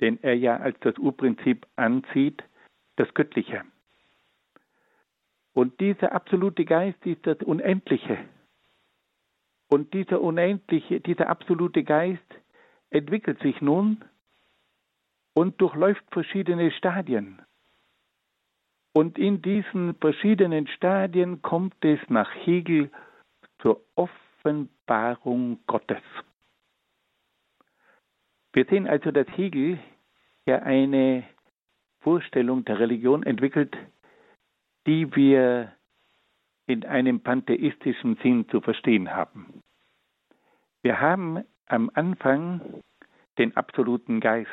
[0.00, 2.42] den er ja als das Urprinzip ansieht,
[2.96, 3.64] das Göttliche.
[5.54, 8.18] Und dieser absolute Geist ist das Unendliche.
[9.68, 12.22] Und dieser unendliche, dieser absolute Geist
[12.90, 14.04] entwickelt sich nun
[15.34, 17.42] und durchläuft verschiedene Stadien.
[18.94, 22.90] Und in diesen verschiedenen Stadien kommt es nach Hegel
[23.60, 26.02] zur Offenbarung Gottes.
[28.52, 29.78] Wir sehen also, dass Hegel
[30.44, 31.24] ja eine
[32.00, 33.74] Vorstellung der Religion entwickelt,
[34.86, 35.72] die wir
[36.66, 39.62] in einem pantheistischen Sinn zu verstehen haben.
[40.82, 42.82] Wir haben am Anfang
[43.38, 44.48] den absoluten Geist.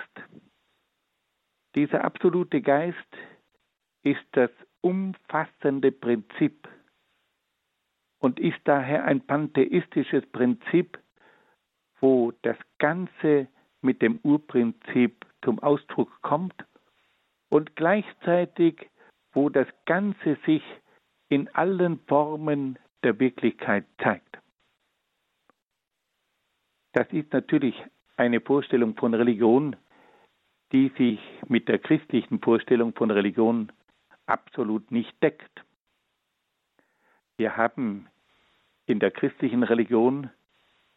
[1.76, 2.98] Dieser absolute Geist
[4.04, 6.68] ist das umfassende Prinzip
[8.20, 11.00] und ist daher ein pantheistisches Prinzip,
[12.00, 13.48] wo das Ganze
[13.82, 16.66] mit dem Urprinzip zum Ausdruck kommt
[17.50, 18.90] und gleichzeitig,
[19.40, 20.62] wo das Ganze sich
[21.30, 24.38] in allen Formen der Wirklichkeit zeigt.
[26.92, 27.82] Das ist natürlich
[28.18, 29.78] eine Vorstellung von Religion,
[30.74, 33.72] die sich mit der christlichen Vorstellung von Religion
[34.26, 35.64] absolut nicht deckt.
[37.38, 38.10] Wir haben
[38.88, 40.30] in der christlichen Religion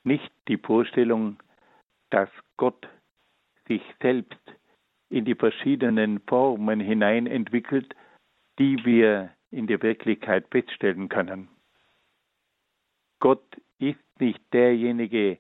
[0.03, 1.41] nicht die Vorstellung,
[2.11, 2.89] dass Gott
[3.69, 4.43] sich selbst
[5.11, 7.95] in die verschiedenen Formen hinein entwickelt,
[8.59, 11.49] die wir in der Wirklichkeit feststellen können.
[13.21, 13.45] Gott
[13.79, 15.39] ist nicht derjenige,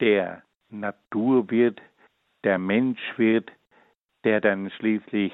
[0.00, 1.80] der Natur wird,
[2.44, 3.50] der Mensch wird,
[4.24, 5.32] der dann schließlich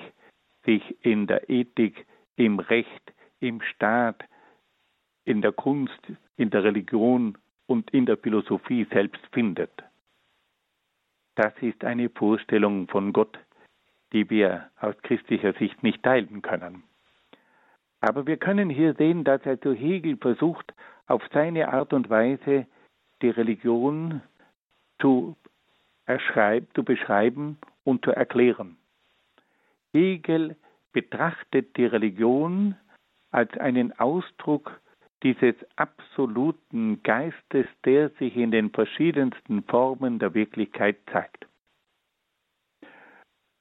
[0.64, 4.24] sich in der Ethik, im Recht, im Staat,
[5.24, 6.00] in der Kunst,
[6.36, 9.72] in der Religion und in der Philosophie selbst findet.
[11.36, 13.38] Das ist eine Vorstellung von Gott,
[14.12, 16.82] die wir aus christlicher Sicht nicht teilen können.
[18.00, 20.74] Aber wir können hier sehen, dass also Hegel versucht,
[21.06, 22.66] auf seine Art und Weise
[23.22, 24.20] die Religion
[25.00, 25.36] zu,
[26.74, 28.76] zu beschreiben und zu erklären.
[29.92, 30.56] Hegel
[30.92, 32.76] betrachtet die Religion
[33.30, 34.80] als einen Ausdruck
[35.22, 41.46] dieses absoluten Geistes, der sich in den verschiedensten Formen der Wirklichkeit zeigt.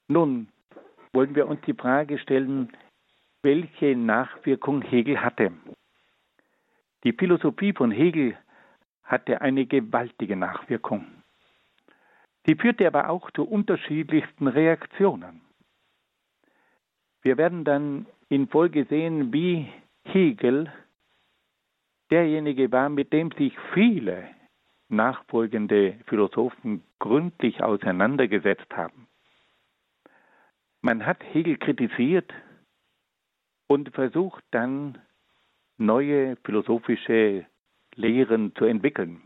[0.08, 0.48] Nun
[1.12, 2.70] wollen wir uns die Frage stellen,
[3.46, 5.52] welche Nachwirkung Hegel hatte.
[7.04, 8.36] Die Philosophie von Hegel
[9.04, 11.06] hatte eine gewaltige Nachwirkung.
[12.44, 15.42] Sie führte aber auch zu unterschiedlichsten Reaktionen.
[17.22, 19.68] Wir werden dann in Folge sehen, wie
[20.02, 20.72] Hegel
[22.10, 24.28] derjenige war, mit dem sich viele
[24.88, 29.06] nachfolgende Philosophen gründlich auseinandergesetzt haben.
[30.80, 32.32] Man hat Hegel kritisiert
[33.66, 34.98] und versucht dann
[35.78, 37.46] neue philosophische
[37.94, 39.22] Lehren zu entwickeln.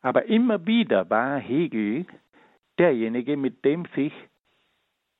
[0.00, 2.06] Aber immer wieder war Hegel
[2.78, 4.12] derjenige, mit dem sich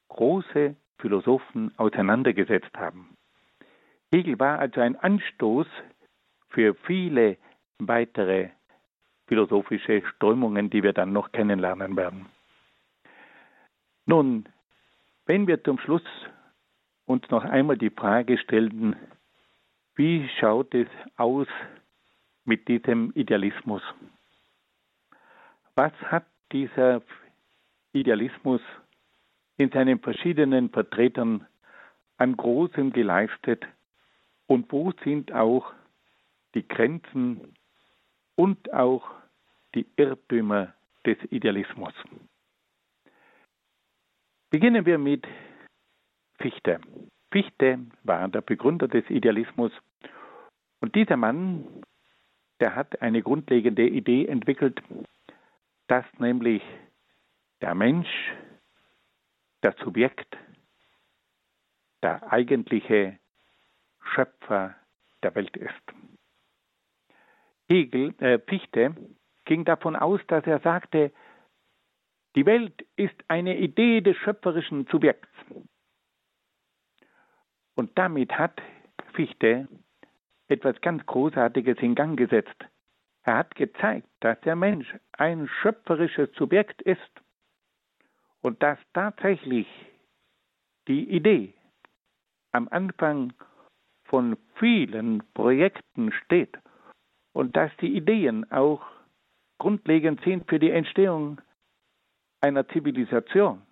[0.09, 3.17] große Philosophen auseinandergesetzt haben.
[4.13, 5.67] Hegel war also ein Anstoß
[6.51, 7.39] für viele
[7.79, 8.51] weitere
[9.27, 12.27] philosophische Strömungen, die wir dann noch kennenlernen werden.
[14.05, 14.47] Nun,
[15.27, 16.03] wenn wir zum Schluss
[17.13, 18.97] uns noch einmal die Frage stellen,
[19.95, 21.47] wie schaut es aus
[22.45, 23.83] mit diesem Idealismus?
[25.75, 27.03] Was hat dieser
[27.93, 28.61] Idealismus
[29.57, 31.47] in seinen verschiedenen Vertretern
[32.17, 33.65] an Großem geleistet
[34.47, 35.73] und wo sind auch
[36.55, 37.55] die Grenzen
[38.37, 39.11] und auch
[39.75, 40.75] die Irrtümer
[41.07, 41.95] des Idealismus.
[44.51, 45.27] Beginnen wir mit
[46.43, 46.81] Fichte.
[47.31, 49.73] Fichte war der Begründer des Idealismus
[50.81, 51.65] und dieser Mann,
[52.61, 54.83] der hat eine grundlegende Idee entwickelt,
[55.87, 56.63] dass nämlich
[57.61, 58.09] der Mensch
[59.61, 60.37] das Subjekt,
[62.03, 63.19] der eigentliche
[64.13, 64.75] Schöpfer
[65.23, 65.85] der Welt ist.
[67.69, 68.97] Hegel, äh, Fichte
[69.45, 71.13] ging davon aus, dass er sagte,
[72.35, 75.29] die Welt ist eine Idee des schöpferischen Subjekts.
[77.75, 78.61] Und damit hat
[79.15, 79.69] Fichte
[80.49, 82.67] etwas ganz Großartiges in Gang gesetzt.
[83.25, 87.23] Er hat gezeigt, dass der Mensch ein schöpferisches Subjekt ist
[88.41, 89.67] und dass tatsächlich
[90.89, 91.55] die Idee
[92.53, 93.33] am Anfang
[94.05, 96.59] von vielen Projekten steht
[97.33, 98.83] und dass die Ideen auch
[99.59, 101.41] grundlegend sind für die Entstehung
[102.41, 103.63] einer Zivilisation,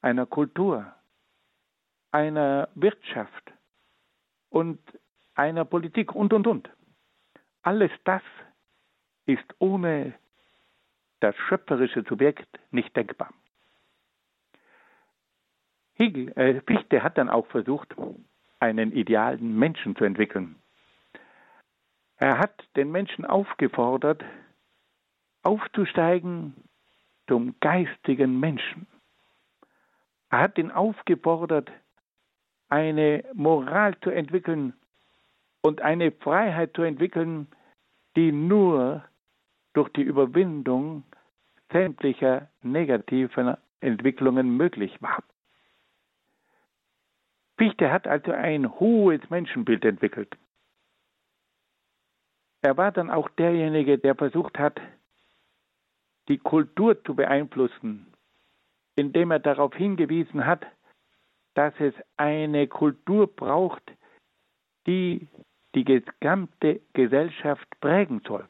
[0.00, 0.90] einer Kultur,
[2.10, 3.52] einer Wirtschaft
[4.50, 4.80] und
[5.34, 6.70] einer Politik und, und, und.
[7.62, 8.22] Alles das
[9.26, 10.14] ist ohne
[11.20, 13.32] das schöpferische Subjekt nicht denkbar.
[15.94, 17.94] Hegel, äh, Fichte hat dann auch versucht,
[18.60, 20.56] einen idealen Menschen zu entwickeln.
[22.16, 24.24] Er hat den Menschen aufgefordert,
[25.42, 26.54] aufzusteigen
[27.28, 28.86] zum geistigen Menschen.
[30.30, 31.70] Er hat ihn aufgefordert,
[32.68, 34.74] eine Moral zu entwickeln
[35.62, 37.48] und eine Freiheit zu entwickeln,
[38.16, 39.04] die nur
[39.72, 41.04] durch die Überwindung
[41.70, 45.22] sämtlicher negativen Entwicklungen möglich war.
[47.56, 50.36] Fichte hat also ein hohes Menschenbild entwickelt.
[52.62, 54.80] Er war dann auch derjenige, der versucht hat,
[56.28, 58.06] die Kultur zu beeinflussen,
[58.96, 60.66] indem er darauf hingewiesen hat,
[61.58, 63.82] dass es eine Kultur braucht,
[64.86, 65.26] die
[65.74, 68.48] die gesamte Gesellschaft prägen soll.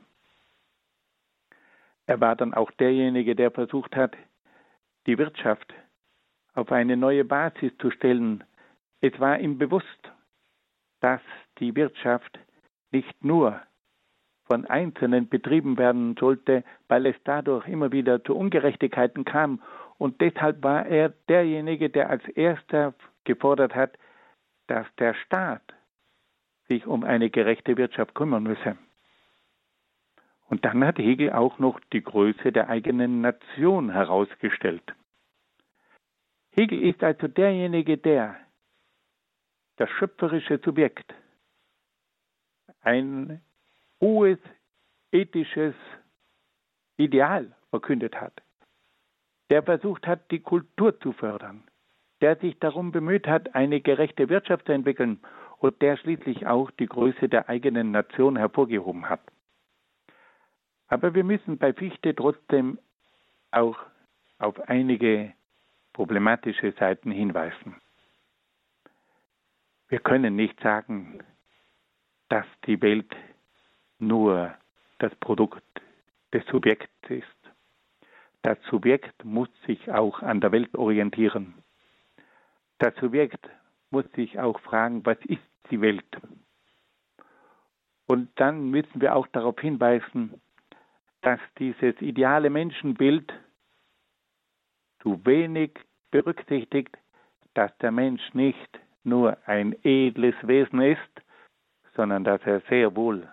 [2.05, 4.15] Er war dann auch derjenige, der versucht hat,
[5.07, 5.73] die Wirtschaft
[6.53, 8.45] auf eine neue Basis zu stellen,
[9.01, 10.13] es war ihm bewusst,
[11.01, 11.23] dass
[11.61, 12.39] die Wirtschaft
[12.91, 13.59] nicht nur
[14.45, 19.63] von Einzelnen betrieben werden sollte, weil es dadurch immer wieder zu Ungerechtigkeiten kam.
[19.99, 23.99] Und deshalb war er derjenige, der als erster gefordert hat,
[24.69, 25.75] dass der Staat
[26.69, 28.79] sich um eine gerechte Wirtschaft kümmern müsse.
[30.49, 34.95] Und dann hat Hegel auch noch die Größe der eigenen Nation herausgestellt.
[36.53, 38.37] Hegel ist also derjenige, der
[39.77, 41.15] das schöpferische Subjekt,
[42.81, 43.43] ein
[44.01, 44.39] hohes
[45.13, 45.75] ethisches
[46.97, 48.43] Ideal verkündet hat,
[49.51, 51.65] der versucht hat, die Kultur zu fördern,
[52.21, 55.21] der sich darum bemüht hat, eine gerechte Wirtschaft zu entwickeln
[55.59, 59.21] und der schließlich auch die Größe der eigenen Nation hervorgehoben hat.
[60.89, 62.79] Aber wir müssen bei Fichte trotzdem
[63.51, 63.79] auch
[64.39, 65.33] auf einige
[65.93, 67.77] problematische Seiten hinweisen.
[69.89, 71.19] Wir können nicht sagen,
[72.29, 73.15] dass die Welt
[73.99, 74.55] nur
[74.99, 75.65] das Produkt
[76.33, 77.38] des Subjekts ist.
[78.43, 81.55] Das Subjekt muss sich auch an der Welt orientieren.
[82.79, 83.49] Das Subjekt
[83.91, 86.17] muss sich auch fragen, was ist die Welt?
[88.07, 90.41] Und dann müssen wir auch darauf hinweisen,
[91.21, 93.33] dass dieses ideale Menschenbild
[95.03, 95.73] zu wenig
[96.11, 96.97] berücksichtigt,
[97.55, 101.01] dass der Mensch nicht nur ein edles Wesen ist,
[101.95, 103.29] sondern dass er sehr wohl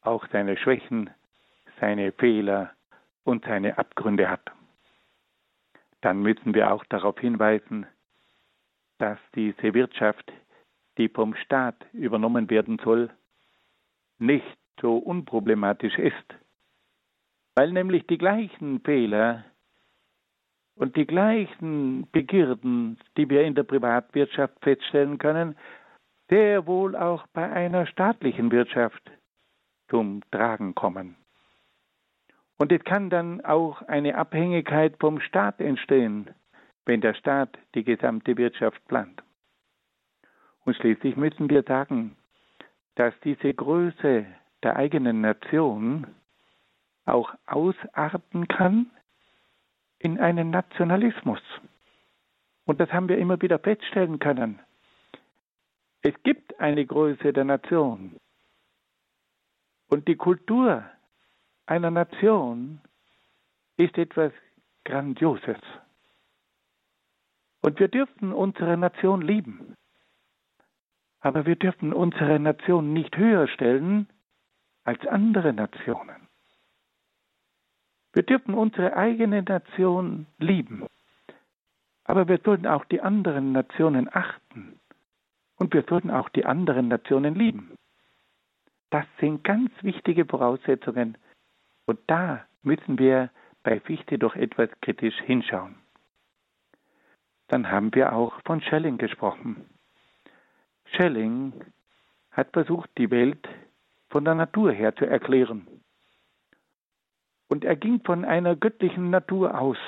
[0.00, 1.10] auch seine Schwächen,
[1.80, 2.72] seine Fehler
[3.24, 4.52] und seine Abgründe hat.
[6.00, 7.86] Dann müssen wir auch darauf hinweisen,
[8.98, 10.32] dass diese Wirtschaft,
[10.98, 13.10] die vom Staat übernommen werden soll,
[14.18, 16.34] nicht so unproblematisch ist,
[17.54, 19.44] weil nämlich die gleichen Fehler
[20.76, 25.56] und die gleichen Begierden, die wir in der Privatwirtschaft feststellen können,
[26.28, 29.10] sehr wohl auch bei einer staatlichen Wirtschaft
[29.88, 31.16] zum Tragen kommen.
[32.56, 36.30] Und es kann dann auch eine Abhängigkeit vom Staat entstehen,
[36.86, 39.22] wenn der Staat die gesamte Wirtschaft plant.
[40.64, 42.16] Und schließlich müssen wir sagen,
[42.94, 44.26] dass diese Größe
[44.62, 46.06] der eigenen Nation
[47.04, 48.90] auch ausarten kann
[49.98, 51.40] in einen Nationalismus.
[52.66, 54.58] Und das haben wir immer wieder feststellen können.
[56.02, 58.16] Es gibt eine Größe der Nation.
[59.88, 60.84] Und die Kultur
[61.66, 62.80] einer Nation
[63.76, 64.32] ist etwas
[64.84, 65.58] Grandioses.
[67.62, 69.74] Und wir dürfen unsere Nation lieben.
[71.20, 74.08] Aber wir dürfen unsere Nation nicht höher stellen
[74.84, 76.28] als andere Nationen.
[78.12, 80.86] Wir dürfen unsere eigene Nation lieben.
[82.04, 84.78] Aber wir sollten auch die anderen Nationen achten.
[85.56, 87.72] Und wir sollten auch die anderen Nationen lieben.
[88.90, 91.16] Das sind ganz wichtige Voraussetzungen.
[91.86, 93.30] Und da müssen wir
[93.62, 95.76] bei Fichte doch etwas kritisch hinschauen.
[97.48, 99.68] Dann haben wir auch von Schelling gesprochen.
[100.86, 101.52] Schelling
[102.30, 103.48] hat versucht, die Welt
[104.10, 105.66] von der Natur her zu erklären.
[107.48, 109.78] Und er ging von einer göttlichen Natur aus.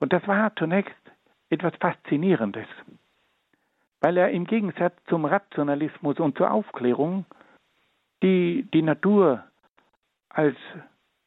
[0.00, 0.94] Und das war zunächst
[1.50, 2.68] etwas Faszinierendes,
[4.00, 7.24] weil er im Gegensatz zum Rationalismus und zur Aufklärung
[8.22, 9.44] die die Natur
[10.38, 10.56] als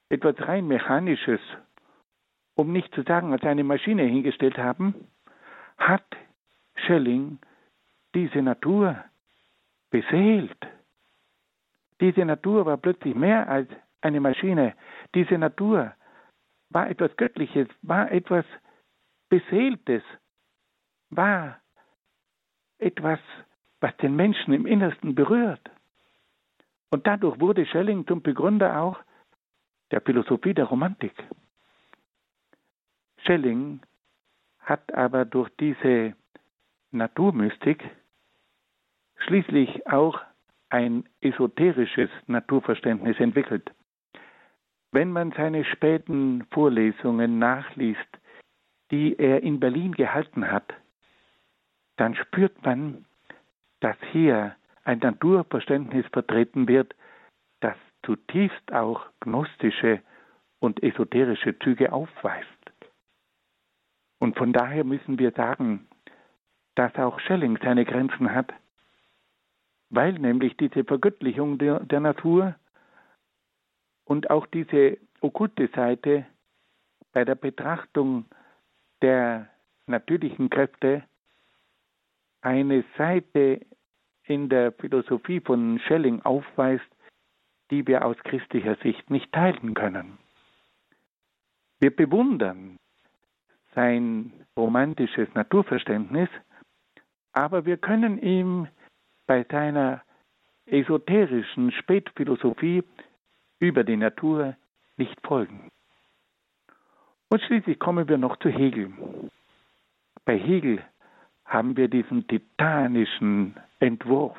[0.08, 1.42] etwas rein Mechanisches,
[2.56, 4.96] um nicht zu sagen als eine Maschine hingestellt haben,
[5.78, 6.06] hat
[6.76, 7.38] Schelling
[8.16, 9.04] diese Natur
[9.90, 10.58] beseelt.
[12.00, 13.68] Diese Natur war plötzlich mehr als
[14.00, 14.76] eine Maschine.
[15.14, 15.94] Diese Natur
[16.70, 18.46] war etwas Göttliches, war etwas
[19.28, 20.04] Beseeltes,
[21.10, 21.60] war
[22.80, 23.20] etwas,
[23.82, 25.70] was den Menschen im Innersten berührt.
[26.92, 29.00] Und dadurch wurde Schelling zum Begründer auch
[29.92, 31.14] der Philosophie der Romantik.
[33.26, 33.82] Schelling
[34.60, 36.14] hat aber durch diese
[36.92, 37.84] Naturmystik
[39.18, 40.20] schließlich auch
[40.70, 43.72] ein esoterisches Naturverständnis entwickelt.
[44.92, 48.00] Wenn man seine späten Vorlesungen nachliest,
[48.92, 50.74] die er in Berlin gehalten hat,
[51.96, 53.06] dann spürt man,
[53.80, 56.96] dass hier ein Naturverständnis vertreten wird,
[57.60, 57.76] das
[58.06, 60.02] zutiefst auch gnostische
[60.60, 62.48] und esoterische Züge aufweist.
[64.20, 65.88] Und von daher müssen wir sagen,
[66.76, 68.54] dass auch Schelling seine Grenzen hat,
[69.90, 72.56] weil nämlich diese Vergöttlichung der, der Natur
[74.06, 76.26] und auch diese okkulte Seite
[77.12, 78.26] bei der Betrachtung
[79.02, 79.50] der
[79.86, 81.04] natürlichen Kräfte
[82.42, 83.66] eine Seite
[84.26, 86.86] in der Philosophie von Schelling aufweist,
[87.70, 90.18] die wir aus christlicher Sicht nicht teilen können.
[91.80, 92.78] Wir bewundern
[93.74, 96.30] sein romantisches Naturverständnis,
[97.34, 98.68] aber wir können ihm
[99.26, 100.04] bei seiner
[100.66, 102.84] esoterischen Spätphilosophie
[103.60, 104.56] über die Natur
[104.98, 105.70] nicht folgen.
[107.30, 108.92] Und schließlich kommen wir noch zu Hegel.
[110.26, 110.84] Bei Hegel
[111.52, 114.38] haben wir diesen titanischen Entwurf,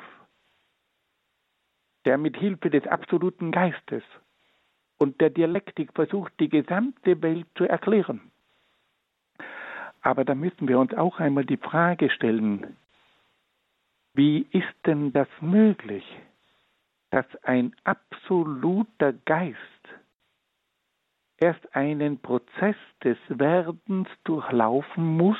[2.05, 4.01] der mit Hilfe des absoluten Geistes
[4.97, 8.31] und der Dialektik versucht, die gesamte Welt zu erklären.
[10.01, 12.75] Aber da müssen wir uns auch einmal die Frage stellen,
[14.15, 16.03] wie ist denn das möglich,
[17.11, 19.59] dass ein absoluter Geist
[21.37, 25.37] erst einen Prozess des Werdens durchlaufen muss,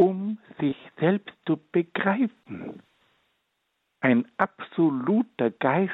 [0.00, 2.82] um sich selbst zu begreifen.
[4.00, 5.92] Ein absoluter Geist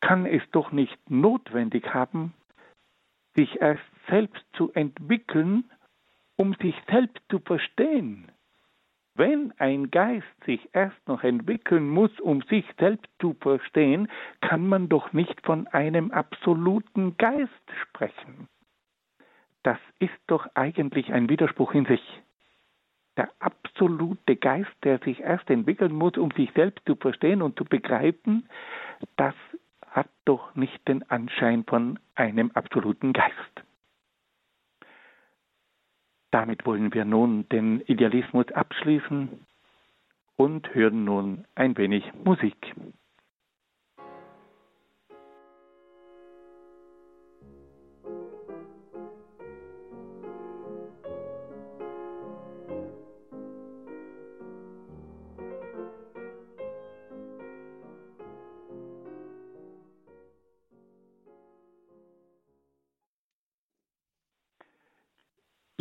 [0.00, 2.32] kann es doch nicht notwendig haben,
[3.34, 5.70] sich erst selbst zu entwickeln,
[6.36, 8.32] um sich selbst zu verstehen.
[9.14, 14.08] Wenn ein Geist sich erst noch entwickeln muss, um sich selbst zu verstehen,
[14.40, 18.48] kann man doch nicht von einem absoluten Geist sprechen
[19.64, 22.02] das ist doch eigentlich ein Widerspruch in sich.
[23.16, 27.64] Der absolute Geist, der sich erst entwickeln muss, um sich selbst zu verstehen und zu
[27.64, 28.48] begreifen,
[29.16, 29.34] das
[29.88, 33.64] hat doch nicht den Anschein von einem absoluten Geist.
[36.30, 39.46] Damit wollen wir nun den Idealismus abschließen
[40.36, 42.74] und hören nun ein wenig Musik.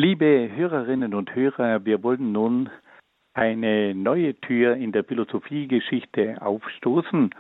[0.04, 2.70] Liebe Hörerinnen und Hörer, wir wollen nun
[3.34, 7.34] eine neue Tür in der Philosophiegeschichte aufstoßen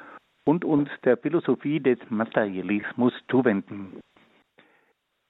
[0.46, 4.00] und uns der Philosophie des Materialismus zuwenden.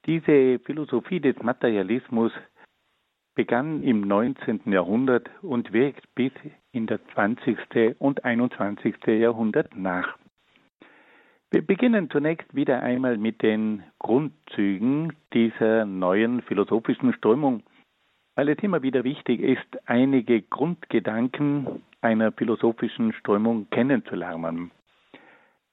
[0.06, 2.32] Diese Philosophie des Materialismus
[3.34, 4.72] begann im 19.
[4.72, 6.34] Jahrhundert und wirkt bis
[6.72, 8.00] in das 20.
[8.00, 8.96] und 21.
[9.08, 10.20] Jahrhundert nach.
[11.54, 17.62] Wir beginnen zunächst wieder einmal mit den Grundzügen dieser neuen philosophischen Strömung,
[18.34, 24.72] weil es immer wieder wichtig ist, einige Grundgedanken einer philosophischen Strömung kennenzulernen.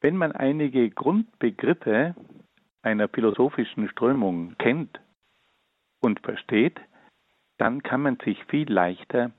[0.02, 2.14] Wenn man einige Grundbegriffe
[2.82, 5.00] einer philosophischen Strömung kennt
[6.02, 6.78] und versteht,
[7.56, 9.30] dann kann man sich viel leichter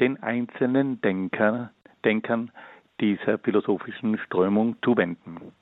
[0.00, 1.72] den einzelnen Denker,
[2.04, 2.50] Denkern
[3.00, 5.52] dieser philosophischen Strömung zuwenden.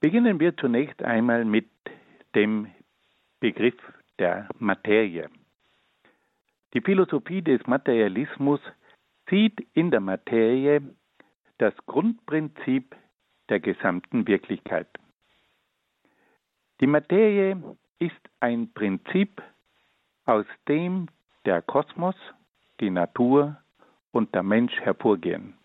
[0.00, 1.68] Beginnen wir zunächst einmal mit
[2.34, 2.68] dem
[3.40, 3.74] Begriff
[4.20, 5.28] der Materie.
[6.72, 8.60] Die Philosophie des Materialismus
[9.28, 10.82] sieht in der Materie
[11.58, 12.94] das Grundprinzip
[13.48, 14.86] der gesamten Wirklichkeit.
[16.80, 17.60] Die Materie
[17.98, 19.42] ist ein Prinzip,
[20.26, 21.08] aus dem
[21.44, 22.14] der Kosmos,
[22.80, 23.56] die Natur
[24.12, 25.58] und der Mensch hervorgehen.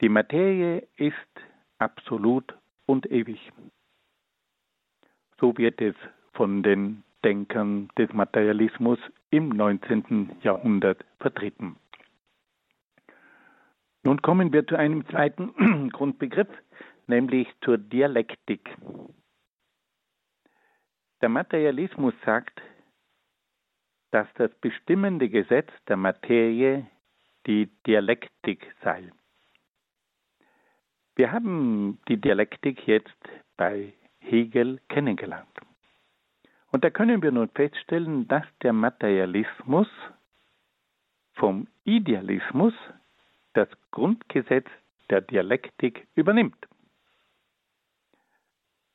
[0.00, 1.14] Die Materie ist
[1.78, 2.52] absolut
[2.86, 3.52] und ewig.
[5.40, 5.94] So wird es
[6.32, 8.98] von den Denkern des Materialismus
[9.30, 10.36] im 19.
[10.42, 11.76] Jahrhundert vertreten.
[14.04, 16.48] Nun kommen wir zu einem zweiten Grundbegriff,
[17.06, 18.76] nämlich zur Dialektik.
[21.22, 22.60] Der Materialismus sagt,
[24.10, 26.86] dass das bestimmende Gesetz der Materie
[27.46, 29.10] die Dialektik sei.
[31.16, 33.08] Wir haben die Dialektik jetzt
[33.56, 35.48] bei Hegel kennengelernt.
[36.72, 39.86] Und da können wir nun feststellen, dass der Materialismus
[41.34, 42.74] vom Idealismus
[43.52, 44.66] das Grundgesetz
[45.08, 46.66] der Dialektik übernimmt.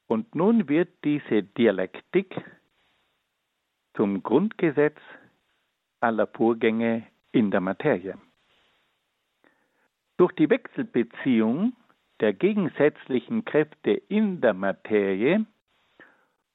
[0.07, 2.36] Und nun wird diese Dialektik
[3.93, 4.97] zum Grundgesetz
[6.01, 8.17] aller Vorgänge in der Materie.
[10.17, 11.74] Durch die Wechselbeziehung
[12.20, 15.45] der gegensätzlichen Kräfte in der Materie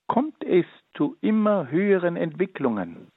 [0.07, 3.09] kommt es zu immer höheren Entwicklungen,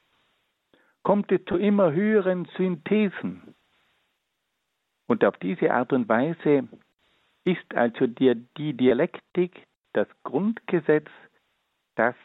[1.03, 3.55] kommt es zu immer höheren Synthesen.
[5.07, 6.67] Und auf diese Art und Weise
[7.43, 11.09] ist also die, die Dialektik das Grundgesetz,
[11.95, 12.15] das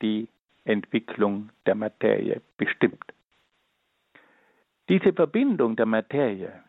[0.00, 0.28] die
[0.64, 3.04] Entwicklung der Materie bestimmt.
[4.88, 6.62] Diese Verbindung der Materie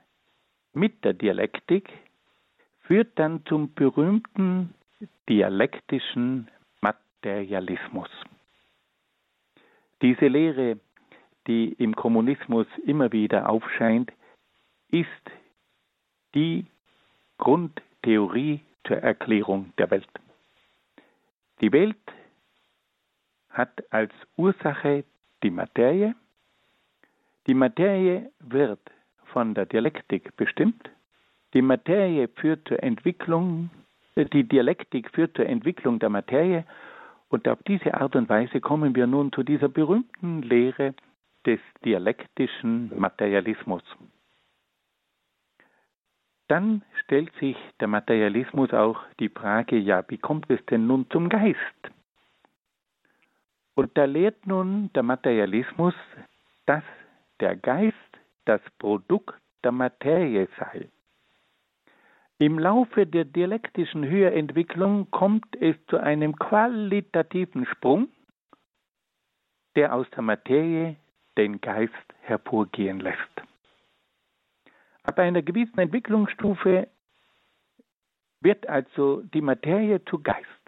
[0.74, 1.90] mit der Dialektik
[2.84, 4.74] führt dann zum berühmten
[5.30, 6.50] dialektischen
[6.82, 8.10] Materialismus.
[10.02, 10.80] Diese Lehre,
[11.48, 14.12] die im Kommunismus immer wieder aufscheint,
[14.90, 15.08] ist
[16.36, 16.66] die
[17.38, 20.10] Grundtheorie zur Erklärung der Welt.
[21.62, 21.98] Die Welt
[23.50, 25.06] hat als Ursache
[25.44, 26.16] die Materie.
[27.48, 28.82] Die Materie wird
[29.26, 30.90] von der Dialektik bestimmt.
[31.54, 33.70] Die Materie führt zur Entwicklung,
[34.16, 36.66] äh, die Dialektik führt zur Entwicklung der Materie
[37.30, 40.96] und auf diese Art und Weise kommen wir nun zu dieser berühmten Lehre
[41.46, 43.84] des dialektischen Materialismus.
[46.48, 51.30] Dann stellt sich der Materialismus auch die Frage, ja, wie kommt es denn nun zum
[51.30, 51.58] Geist?
[53.76, 55.96] Und da lehrt nun der Materialismus,
[56.66, 56.84] dass
[57.40, 57.96] der Geist
[58.46, 60.90] das Produkt der Materie sei.
[62.44, 68.10] Im Laufe der dialektischen Höherentwicklung kommt es zu einem qualitativen Sprung,
[69.78, 70.98] der aus der Materie
[71.38, 73.32] den Geist hervorgehen lässt.
[75.04, 76.90] Ab einer gewissen Entwicklungsstufe
[78.42, 80.66] wird also die Materie zu Geist.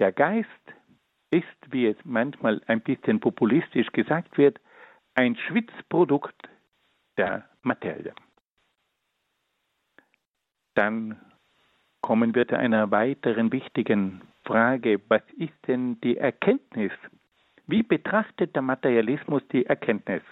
[0.00, 0.48] Der Geist
[1.30, 4.58] ist, wie es manchmal ein bisschen populistisch gesagt wird,
[5.14, 6.48] ein Schwitzprodukt
[7.16, 8.12] der Materie.
[10.74, 11.20] Dann
[12.00, 15.00] kommen wir zu einer weiteren wichtigen Frage.
[15.08, 16.92] Was ist denn die Erkenntnis?
[17.66, 20.22] Wie betrachtet der Materialismus die Erkenntnis?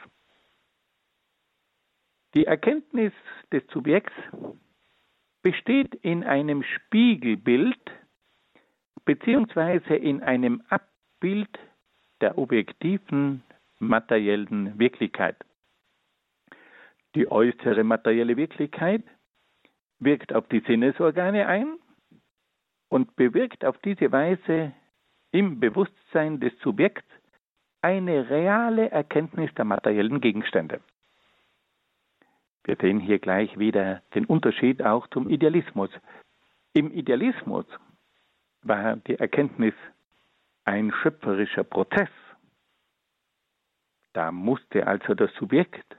[2.35, 3.13] Die Erkenntnis
[3.53, 4.13] des Subjekts
[5.43, 7.79] besteht in einem Spiegelbild
[9.05, 11.59] beziehungsweise in einem Abbild
[12.21, 13.43] der objektiven
[13.79, 15.37] materiellen Wirklichkeit.
[17.15, 19.03] Die äußere materielle Wirklichkeit
[20.01, 21.79] wirkt auf die Sinnesorgane ein
[22.89, 24.73] und bewirkt auf diese Weise
[25.31, 27.07] im Bewusstsein des Subjekts
[27.83, 30.81] eine reale Erkenntnis der materiellen Gegenstände.
[32.65, 35.91] Wir sehen hier gleich wieder den Unterschied auch zum Idealismus.
[36.73, 37.65] Im Idealismus
[38.63, 39.75] war die Erkenntnis
[40.65, 42.11] ein schöpferischer Prozess.
[44.13, 45.97] Da musste also das Subjekt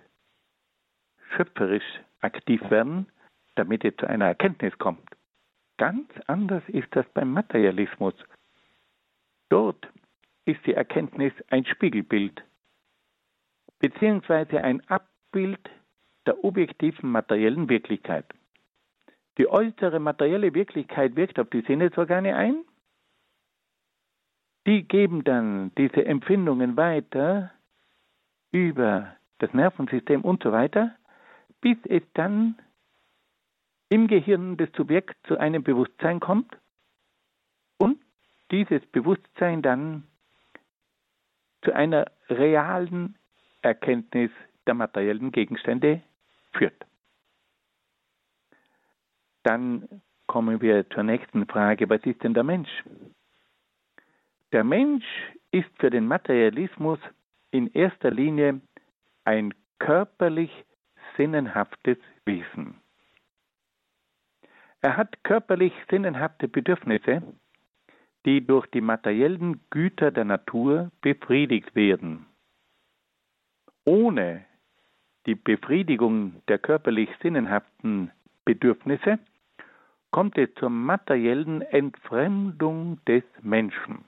[1.36, 3.08] schöpferisch aktiv werden,
[3.56, 5.08] damit es zu einer Erkenntnis kommt.
[5.78, 8.14] Ganz anders ist das beim Materialismus.
[9.50, 9.88] Dort
[10.46, 12.44] ist die Erkenntnis ein Spiegelbild,
[13.80, 15.70] beziehungsweise ein Abbild
[16.26, 18.26] der objektiven materiellen Wirklichkeit.
[19.38, 22.64] Die äußere materielle Wirklichkeit wirkt auf die Sinnesorgane ein.
[24.68, 27.52] Die geben dann diese Empfindungen weiter
[28.52, 30.96] über das Nervensystem und so weiter,
[31.62, 32.56] bis es dann
[33.92, 36.58] im Gehirn des Subjekts zu einem Bewusstsein kommt
[37.78, 38.00] und
[38.50, 40.08] dieses Bewusstsein dann
[41.62, 43.18] zu einer realen
[43.62, 44.32] Erkenntnis
[44.66, 46.02] der materiellen Gegenstände
[46.54, 46.86] führt.
[49.44, 52.72] Dann kommen wir zur nächsten Frage, was ist denn der Mensch?
[54.54, 55.06] Der Mensch
[55.52, 57.00] ist für den Materialismus
[57.52, 58.62] in erster Linie
[59.26, 60.52] ein körperlich
[61.18, 62.82] sinnenhaftes Wesen.
[64.82, 67.22] Er hat körperlich sinnenhafte Bedürfnisse,
[68.26, 72.26] die durch die materiellen Güter der Natur befriedigt werden.
[73.86, 74.46] Ohne
[75.26, 78.12] die Befriedigung der körperlich sinnenhaften
[78.46, 79.20] Bedürfnisse
[80.10, 84.04] kommt es zur materiellen Entfremdung des Menschen.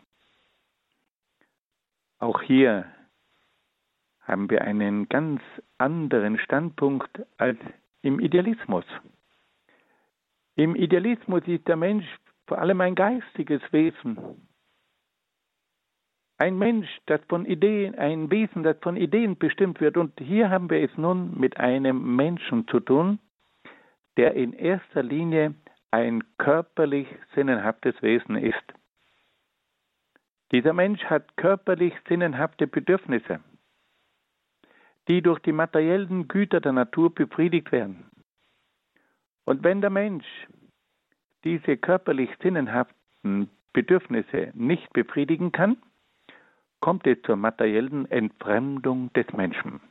[2.19, 2.85] Auch hier
[4.21, 5.41] haben wir einen ganz
[5.77, 7.59] anderen Standpunkt als
[8.01, 8.85] im Idealismus.
[10.55, 12.05] Im Idealismus ist der Mensch
[12.47, 14.47] vor allem ein geistiges Wesen.
[16.37, 19.97] Ein Mensch, das von Ideen, ein Wesen, das von Ideen bestimmt wird.
[19.97, 23.19] Und hier haben wir es nun mit einem Menschen zu tun,
[24.17, 25.55] der in erster Linie
[25.91, 28.63] ein körperlich sinnenhaftes Wesen ist.
[30.51, 33.39] Dieser Mensch hat körperlich sinnenhafte Bedürfnisse,
[35.07, 38.11] die durch die materiellen Güter der Natur befriedigt werden.
[39.45, 40.25] Und wenn der Mensch
[41.43, 45.77] diese körperlich sinnenhaften Bedürfnisse nicht befriedigen kann,
[46.79, 49.81] kommt es zur materiellen Entfremdung des Menschen.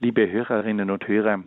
[0.00, 1.44] Liebe Hörerinnen und Hörer,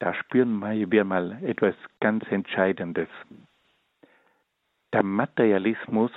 [0.00, 3.08] da spüren wir mal etwas ganz Entscheidendes.
[4.92, 6.10] Der Materialismus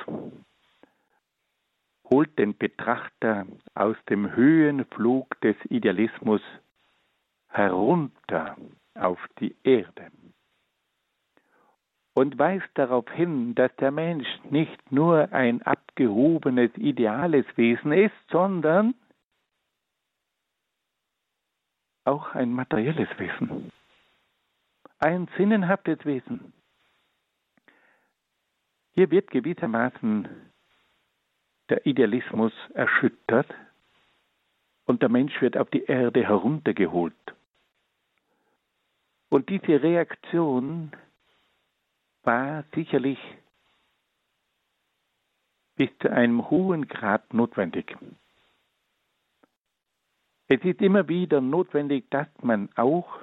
[2.09, 6.41] holt den Betrachter aus dem Höhenflug des Idealismus
[7.49, 8.57] herunter
[8.95, 10.11] auf die Erde
[12.17, 18.95] und weist darauf hin, dass der Mensch nicht nur ein abgehobenes, ideales Wesen ist, sondern
[22.05, 23.71] auch ein materielles Wesen,
[24.97, 26.53] ein sinnenhaftes Wesen.
[28.95, 30.27] Hier wird gewissermaßen
[31.69, 33.53] der Idealismus erschüttert
[34.85, 37.13] und der Mensch wird auf die Erde heruntergeholt.
[39.29, 40.91] Und diese Reaktion
[42.23, 43.19] war sicherlich
[45.75, 47.95] bis zu einem hohen Grad notwendig.
[50.47, 53.19] Es ist immer wieder notwendig, dass man auch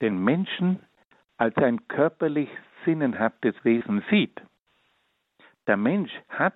[0.00, 0.80] den Menschen
[1.36, 2.48] als ein körperlich
[2.84, 4.40] sinnenhaftes Wesen sieht.
[5.66, 6.54] Der Mensch hat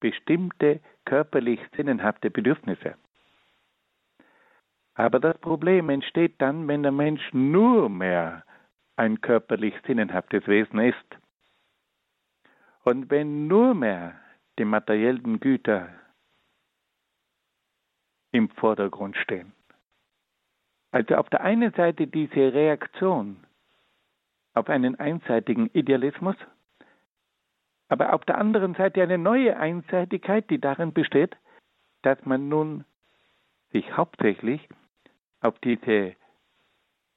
[0.00, 2.96] bestimmte körperlich sinnenhafte Bedürfnisse.
[4.98, 8.42] Aber das Problem entsteht dann, wenn der Mensch nur mehr
[8.96, 11.18] ein körperlich sinnenhaftes Wesen ist.
[12.82, 14.18] Und wenn nur mehr
[14.58, 15.88] die materiellen Güter
[18.32, 19.52] im Vordergrund stehen.
[20.90, 23.46] Also auf der einen Seite diese Reaktion
[24.54, 26.34] auf einen einseitigen Idealismus,
[27.88, 31.36] aber auf der anderen Seite eine neue Einseitigkeit, die darin besteht,
[32.02, 32.84] dass man nun
[33.70, 34.68] sich hauptsächlich
[35.40, 36.14] auf diese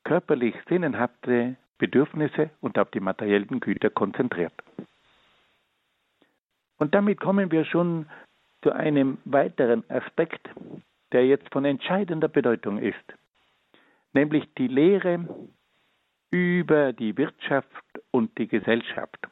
[0.03, 4.53] körperlich sinnenhafte Bedürfnisse und auf die materiellen Güter konzentriert.
[6.77, 8.07] Und damit kommen wir schon
[8.63, 10.49] zu einem weiteren Aspekt,
[11.11, 12.95] der jetzt von entscheidender Bedeutung ist,
[14.13, 15.27] nämlich die Lehre
[16.31, 17.67] über die Wirtschaft
[18.11, 19.27] und die Gesellschaft.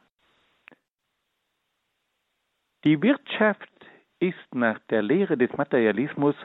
[2.84, 3.70] Die Wirtschaft
[4.20, 6.36] ist nach der Lehre des Materialismus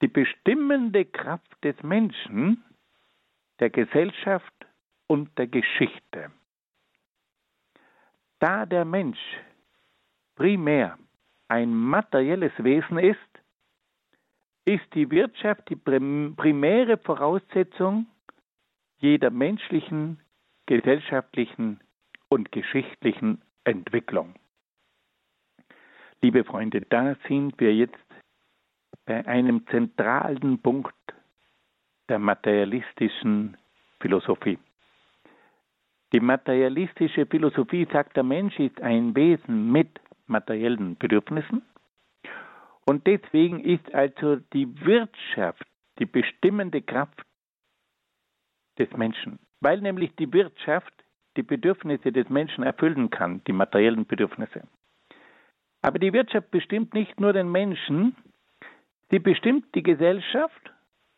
[0.00, 2.64] die bestimmende Kraft des Menschen,
[3.60, 4.54] der Gesellschaft
[5.06, 6.30] und der Geschichte.
[8.38, 9.18] Da der Mensch
[10.36, 10.96] primär
[11.48, 13.18] ein materielles Wesen ist,
[14.64, 18.06] ist die Wirtschaft die primäre Voraussetzung
[18.98, 20.20] jeder menschlichen,
[20.66, 21.80] gesellschaftlichen
[22.28, 24.34] und geschichtlichen Entwicklung.
[26.20, 28.07] Liebe Freunde, da sind wir jetzt
[29.08, 30.94] bei einem zentralen Punkt
[32.10, 33.56] der materialistischen
[34.00, 34.58] Philosophie.
[36.12, 39.88] Die materialistische Philosophie sagt, der Mensch ist ein Wesen mit
[40.26, 41.62] materiellen Bedürfnissen
[42.84, 45.64] und deswegen ist also die Wirtschaft
[45.98, 47.22] die bestimmende Kraft
[48.78, 50.92] des Menschen, weil nämlich die Wirtschaft
[51.38, 54.68] die Bedürfnisse des Menschen erfüllen kann, die materiellen Bedürfnisse.
[55.80, 58.14] Aber die Wirtschaft bestimmt nicht nur den Menschen,
[59.10, 60.72] sie bestimmt die Gesellschaft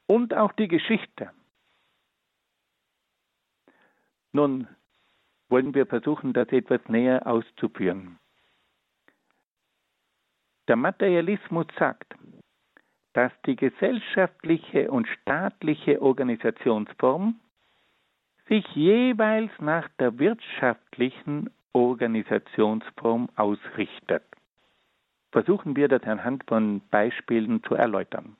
[0.06, 1.30] und auch die Geschichte.
[4.32, 4.68] Nun
[5.48, 8.18] wollen wir versuchen, das etwas näher auszuführen.
[10.68, 12.14] Der Materialismus sagt,
[13.12, 17.40] dass die gesellschaftliche und staatliche Organisationsform
[18.48, 24.22] sich jeweils nach der wirtschaftlichen Organisationsform ausrichtet.
[25.32, 28.36] Versuchen wir das anhand von Beispielen zu erläutern.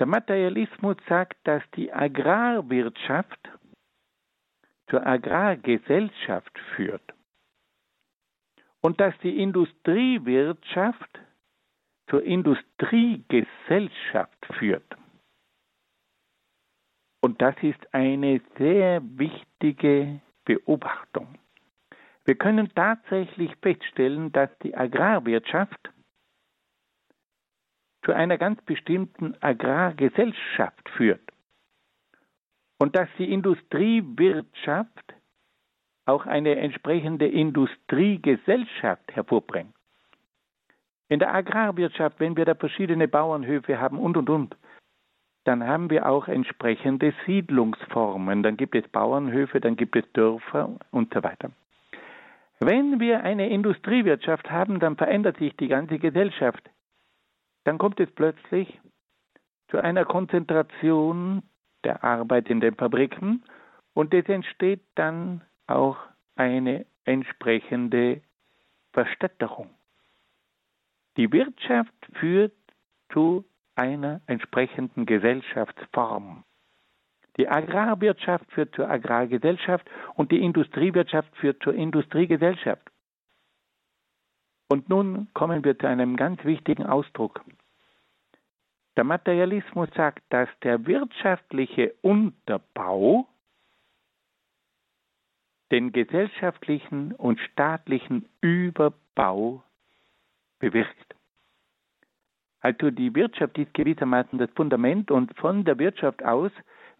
[0.00, 3.50] Der Materialismus sagt, dass die Agrarwirtschaft
[4.88, 7.02] zur Agrargesellschaft führt
[8.80, 11.20] und dass die Industriewirtschaft
[12.08, 14.96] zur Industriegesellschaft führt.
[17.20, 21.36] Und das ist eine sehr wichtige Beobachtung.
[22.28, 25.80] Wir können tatsächlich feststellen, dass die Agrarwirtschaft
[28.04, 31.22] zu einer ganz bestimmten Agrargesellschaft führt
[32.78, 35.14] und dass die Industriewirtschaft
[36.04, 39.74] auch eine entsprechende Industriegesellschaft hervorbringt.
[41.08, 44.54] In der Agrarwirtschaft, wenn wir da verschiedene Bauernhöfe haben und und und,
[45.44, 48.42] dann haben wir auch entsprechende Siedlungsformen.
[48.42, 51.52] Dann gibt es Bauernhöfe, dann gibt es Dörfer und so weiter.
[52.60, 56.68] Wenn wir eine Industriewirtschaft haben, dann verändert sich die ganze Gesellschaft.
[57.64, 58.80] Dann kommt es plötzlich
[59.68, 61.42] zu einer Konzentration
[61.84, 63.44] der Arbeit in den Fabriken
[63.94, 65.98] und es entsteht dann auch
[66.34, 68.22] eine entsprechende
[68.92, 69.70] Verstädterung.
[71.16, 72.54] Die Wirtschaft führt
[73.12, 73.44] zu
[73.74, 76.44] einer entsprechenden Gesellschaftsform.
[77.38, 82.82] Die Agrarwirtschaft führt zur Agrargesellschaft und die Industriewirtschaft führt zur Industriegesellschaft.
[84.68, 87.40] Und nun kommen wir zu einem ganz wichtigen Ausdruck.
[88.96, 93.28] Der Materialismus sagt, dass der wirtschaftliche Unterbau
[95.70, 99.62] den gesellschaftlichen und staatlichen Überbau
[100.58, 101.14] bewirkt.
[102.60, 106.50] Also die Wirtschaft ist gewissermaßen das Fundament und von der Wirtschaft aus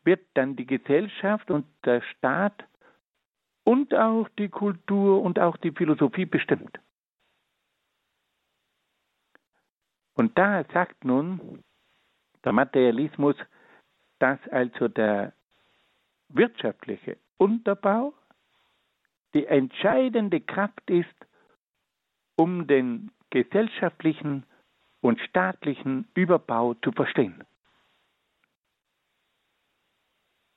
[0.05, 2.65] wird dann die Gesellschaft und der Staat
[3.65, 6.79] und auch die Kultur und auch die Philosophie bestimmt.
[10.15, 11.63] Und da sagt nun
[12.45, 13.37] der Materialismus,
[14.19, 15.33] dass also der
[16.29, 18.15] wirtschaftliche Unterbau
[19.35, 21.15] die entscheidende Kraft ist,
[22.37, 24.45] um den gesellschaftlichen
[25.01, 27.45] und staatlichen Überbau zu verstehen.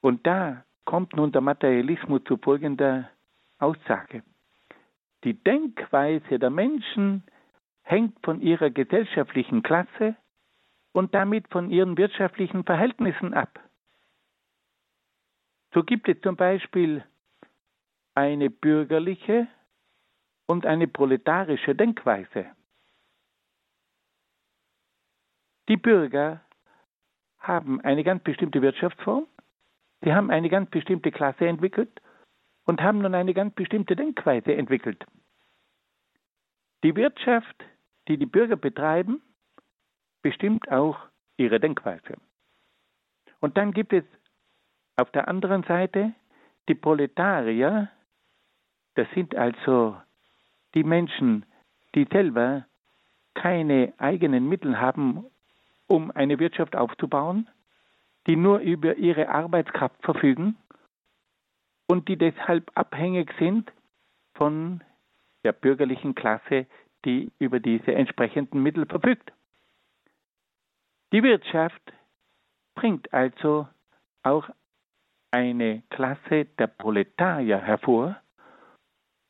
[0.01, 3.09] Und da kommt nun der Materialismus zu folgender
[3.59, 4.23] Aussage.
[5.23, 7.23] Die Denkweise der Menschen
[7.83, 10.15] hängt von ihrer gesellschaftlichen Klasse
[10.93, 13.59] und damit von ihren wirtschaftlichen Verhältnissen ab.
[15.73, 17.05] So gibt es zum Beispiel
[18.15, 19.47] eine bürgerliche
[20.47, 22.47] und eine proletarische Denkweise.
[25.69, 26.41] Die Bürger
[27.39, 29.27] haben eine ganz bestimmte Wirtschaftsform,
[30.01, 32.01] sie haben eine ganz bestimmte Klasse entwickelt
[32.65, 35.05] und haben nun eine ganz bestimmte Denkweise entwickelt.
[36.83, 37.63] Die Wirtschaft,
[38.07, 39.21] die die Bürger betreiben,
[40.21, 40.97] bestimmt auch
[41.37, 42.17] ihre Denkweise.
[43.39, 44.03] Und dann gibt es
[44.97, 46.13] auf der anderen Seite
[46.69, 47.89] die Proletarier,
[48.95, 49.97] das sind also
[50.75, 51.45] die Menschen,
[51.95, 52.65] die selber
[53.33, 55.25] keine eigenen Mittel haben,
[55.87, 57.49] um eine Wirtschaft aufzubauen,
[58.27, 60.57] die nur über ihre Arbeitskraft verfügen
[61.87, 63.71] und die deshalb abhängig sind
[64.35, 64.83] von
[65.43, 66.67] der bürgerlichen Klasse,
[67.05, 69.33] die über diese entsprechenden Mittel verfügt.
[71.11, 71.81] Die Wirtschaft
[72.75, 73.67] bringt also
[74.23, 74.47] auch
[75.31, 78.21] eine Klasse der Proletarier hervor,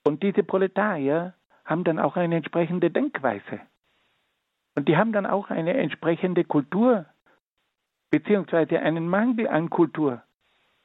[0.03, 1.35] und diese Proletarier
[1.65, 3.61] haben dann auch eine entsprechende Denkweise.
[4.75, 7.05] Und die haben dann auch eine entsprechende Kultur,
[8.11, 10.21] beziehungsweise einen Mangel an Kultur.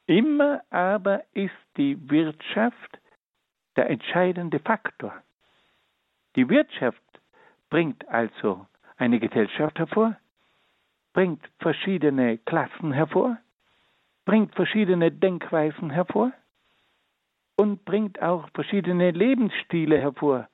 [0.07, 2.99] Immer aber ist die Wirtschaft
[3.77, 5.13] der entscheidende Faktor.
[6.37, 7.03] Die Wirtschaft
[7.69, 8.67] bringt also
[8.97, 10.17] eine Gesellschaft hervor,
[11.13, 13.39] bringt verschiedene Klassen hervor,
[14.25, 16.33] bringt verschiedene Denkweisen hervor
[17.57, 20.49] und bringt auch verschiedene Lebensstile hervor.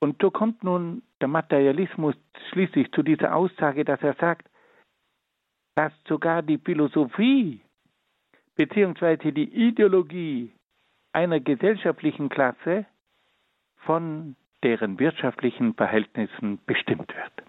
[0.00, 2.14] Und so kommt nun der Materialismus
[2.50, 4.46] schließlich zu dieser Aussage, dass er sagt,
[5.74, 7.62] dass sogar die Philosophie
[8.56, 9.32] bzw.
[9.32, 10.52] die Ideologie
[11.14, 12.84] einer gesellschaftlichen Klasse
[13.86, 17.42] von deren wirtschaftlichen Verhältnissen bestimmt wird.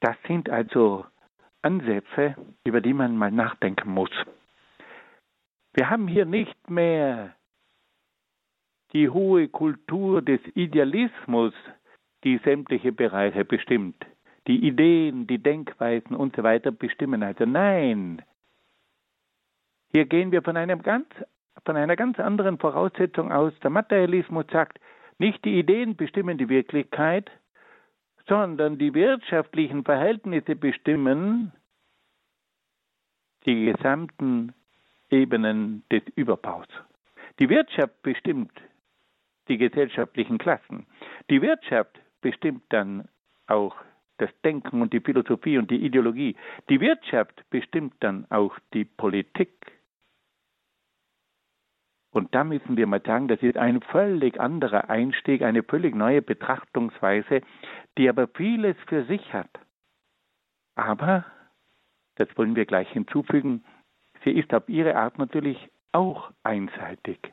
[0.00, 1.06] Das sind also
[1.62, 4.10] Ansätze, über die man mal nachdenken muss.
[5.74, 7.36] Wir haben hier nicht mehr
[8.92, 11.54] die hohe Kultur des Idealismus,
[12.24, 14.06] die sämtliche Bereiche bestimmt.
[14.46, 17.22] Die Ideen, die Denkweisen und so weiter bestimmen.
[17.22, 18.22] Also nein,
[19.92, 21.06] hier gehen wir von, einem ganz,
[21.64, 23.52] von einer ganz anderen Voraussetzung aus.
[23.62, 24.80] Der Materialismus sagt,
[25.18, 27.30] nicht die Ideen bestimmen die Wirklichkeit,
[28.26, 31.52] sondern die wirtschaftlichen Verhältnisse bestimmen
[33.44, 34.54] die gesamten
[35.10, 36.66] Ebenen des Überbaus.
[37.38, 38.52] Die Wirtschaft bestimmt
[39.48, 40.86] die gesellschaftlichen Klassen.
[41.30, 43.08] Die Wirtschaft bestimmt dann
[43.46, 43.74] auch
[44.18, 46.36] das Denken und die Philosophie und die Ideologie.
[46.68, 49.50] Die Wirtschaft bestimmt dann auch die Politik.
[52.12, 56.22] Und da müssen wir mal sagen, das ist ein völlig anderer Einstieg, eine völlig neue
[56.22, 57.40] Betrachtungsweise,
[57.96, 59.50] die aber vieles für sich hat.
[60.74, 61.24] Aber,
[62.16, 63.64] das wollen wir gleich hinzufügen,
[64.24, 67.32] sie ist auf ihre Art natürlich auch einseitig.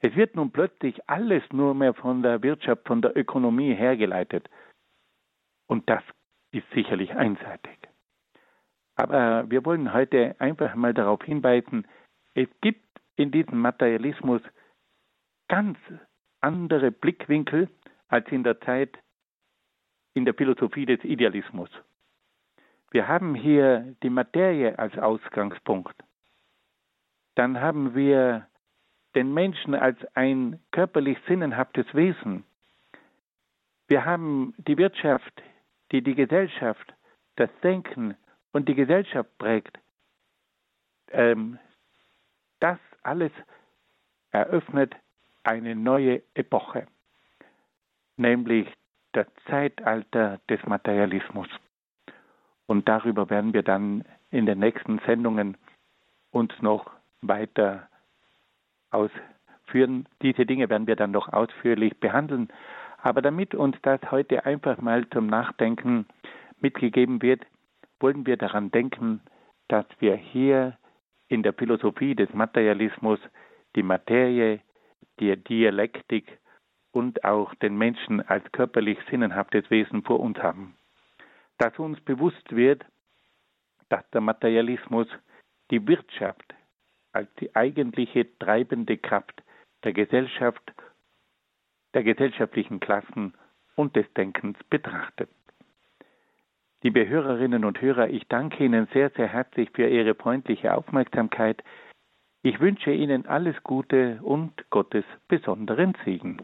[0.00, 4.48] Es wird nun plötzlich alles nur mehr von der Wirtschaft, von der Ökonomie hergeleitet.
[5.66, 6.02] Und das
[6.52, 7.78] ist sicherlich einseitig.
[8.94, 11.86] Aber wir wollen heute einfach mal darauf hinweisen,
[12.34, 12.84] es gibt
[13.16, 14.42] in diesem Materialismus
[15.48, 15.78] ganz
[16.40, 17.68] andere Blickwinkel
[18.08, 18.98] als in der Zeit
[20.14, 21.70] in der Philosophie des Idealismus.
[22.90, 25.94] Wir haben hier die Materie als Ausgangspunkt.
[27.34, 28.48] Dann haben wir
[29.14, 32.44] den Menschen als ein körperlich sinnenhaftes Wesen.
[33.88, 35.42] Wir haben die Wirtschaft,
[35.92, 36.92] die die Gesellschaft,
[37.36, 38.16] das Denken
[38.52, 39.78] und die Gesellschaft prägt.
[41.10, 41.58] Ähm,
[42.60, 43.32] das alles
[44.30, 44.94] eröffnet
[45.42, 46.86] eine neue Epoche,
[48.16, 48.68] nämlich
[49.12, 51.48] das Zeitalter des Materialismus.
[52.66, 55.56] Und darüber werden wir dann in den nächsten Sendungen
[56.30, 56.90] uns noch
[57.22, 57.88] weiter
[58.90, 60.06] ausführen.
[60.22, 62.48] Diese Dinge werden wir dann noch ausführlich behandeln.
[63.00, 66.06] Aber damit uns das heute einfach mal zum Nachdenken
[66.60, 67.46] mitgegeben wird,
[68.00, 69.20] wollen wir daran denken,
[69.68, 70.76] dass wir hier
[71.28, 73.20] in der Philosophie des Materialismus
[73.76, 74.60] die Materie,
[75.20, 76.38] die Dialektik
[76.90, 80.74] und auch den Menschen als körperlich sinnenhaftes Wesen vor uns haben.
[81.58, 82.84] Dass uns bewusst wird,
[83.88, 85.06] dass der Materialismus
[85.70, 86.54] die Wirtschaft
[87.18, 89.42] als die eigentliche treibende Kraft
[89.82, 90.62] der Gesellschaft,
[91.92, 93.34] der gesellschaftlichen Klassen
[93.74, 95.28] und des Denkens betrachtet.
[96.80, 101.64] Liebe Hörerinnen und Hörer, ich danke Ihnen sehr, sehr herzlich für Ihre freundliche Aufmerksamkeit.
[102.42, 106.40] Ich wünsche Ihnen alles Gute und Gottes besonderen Segen.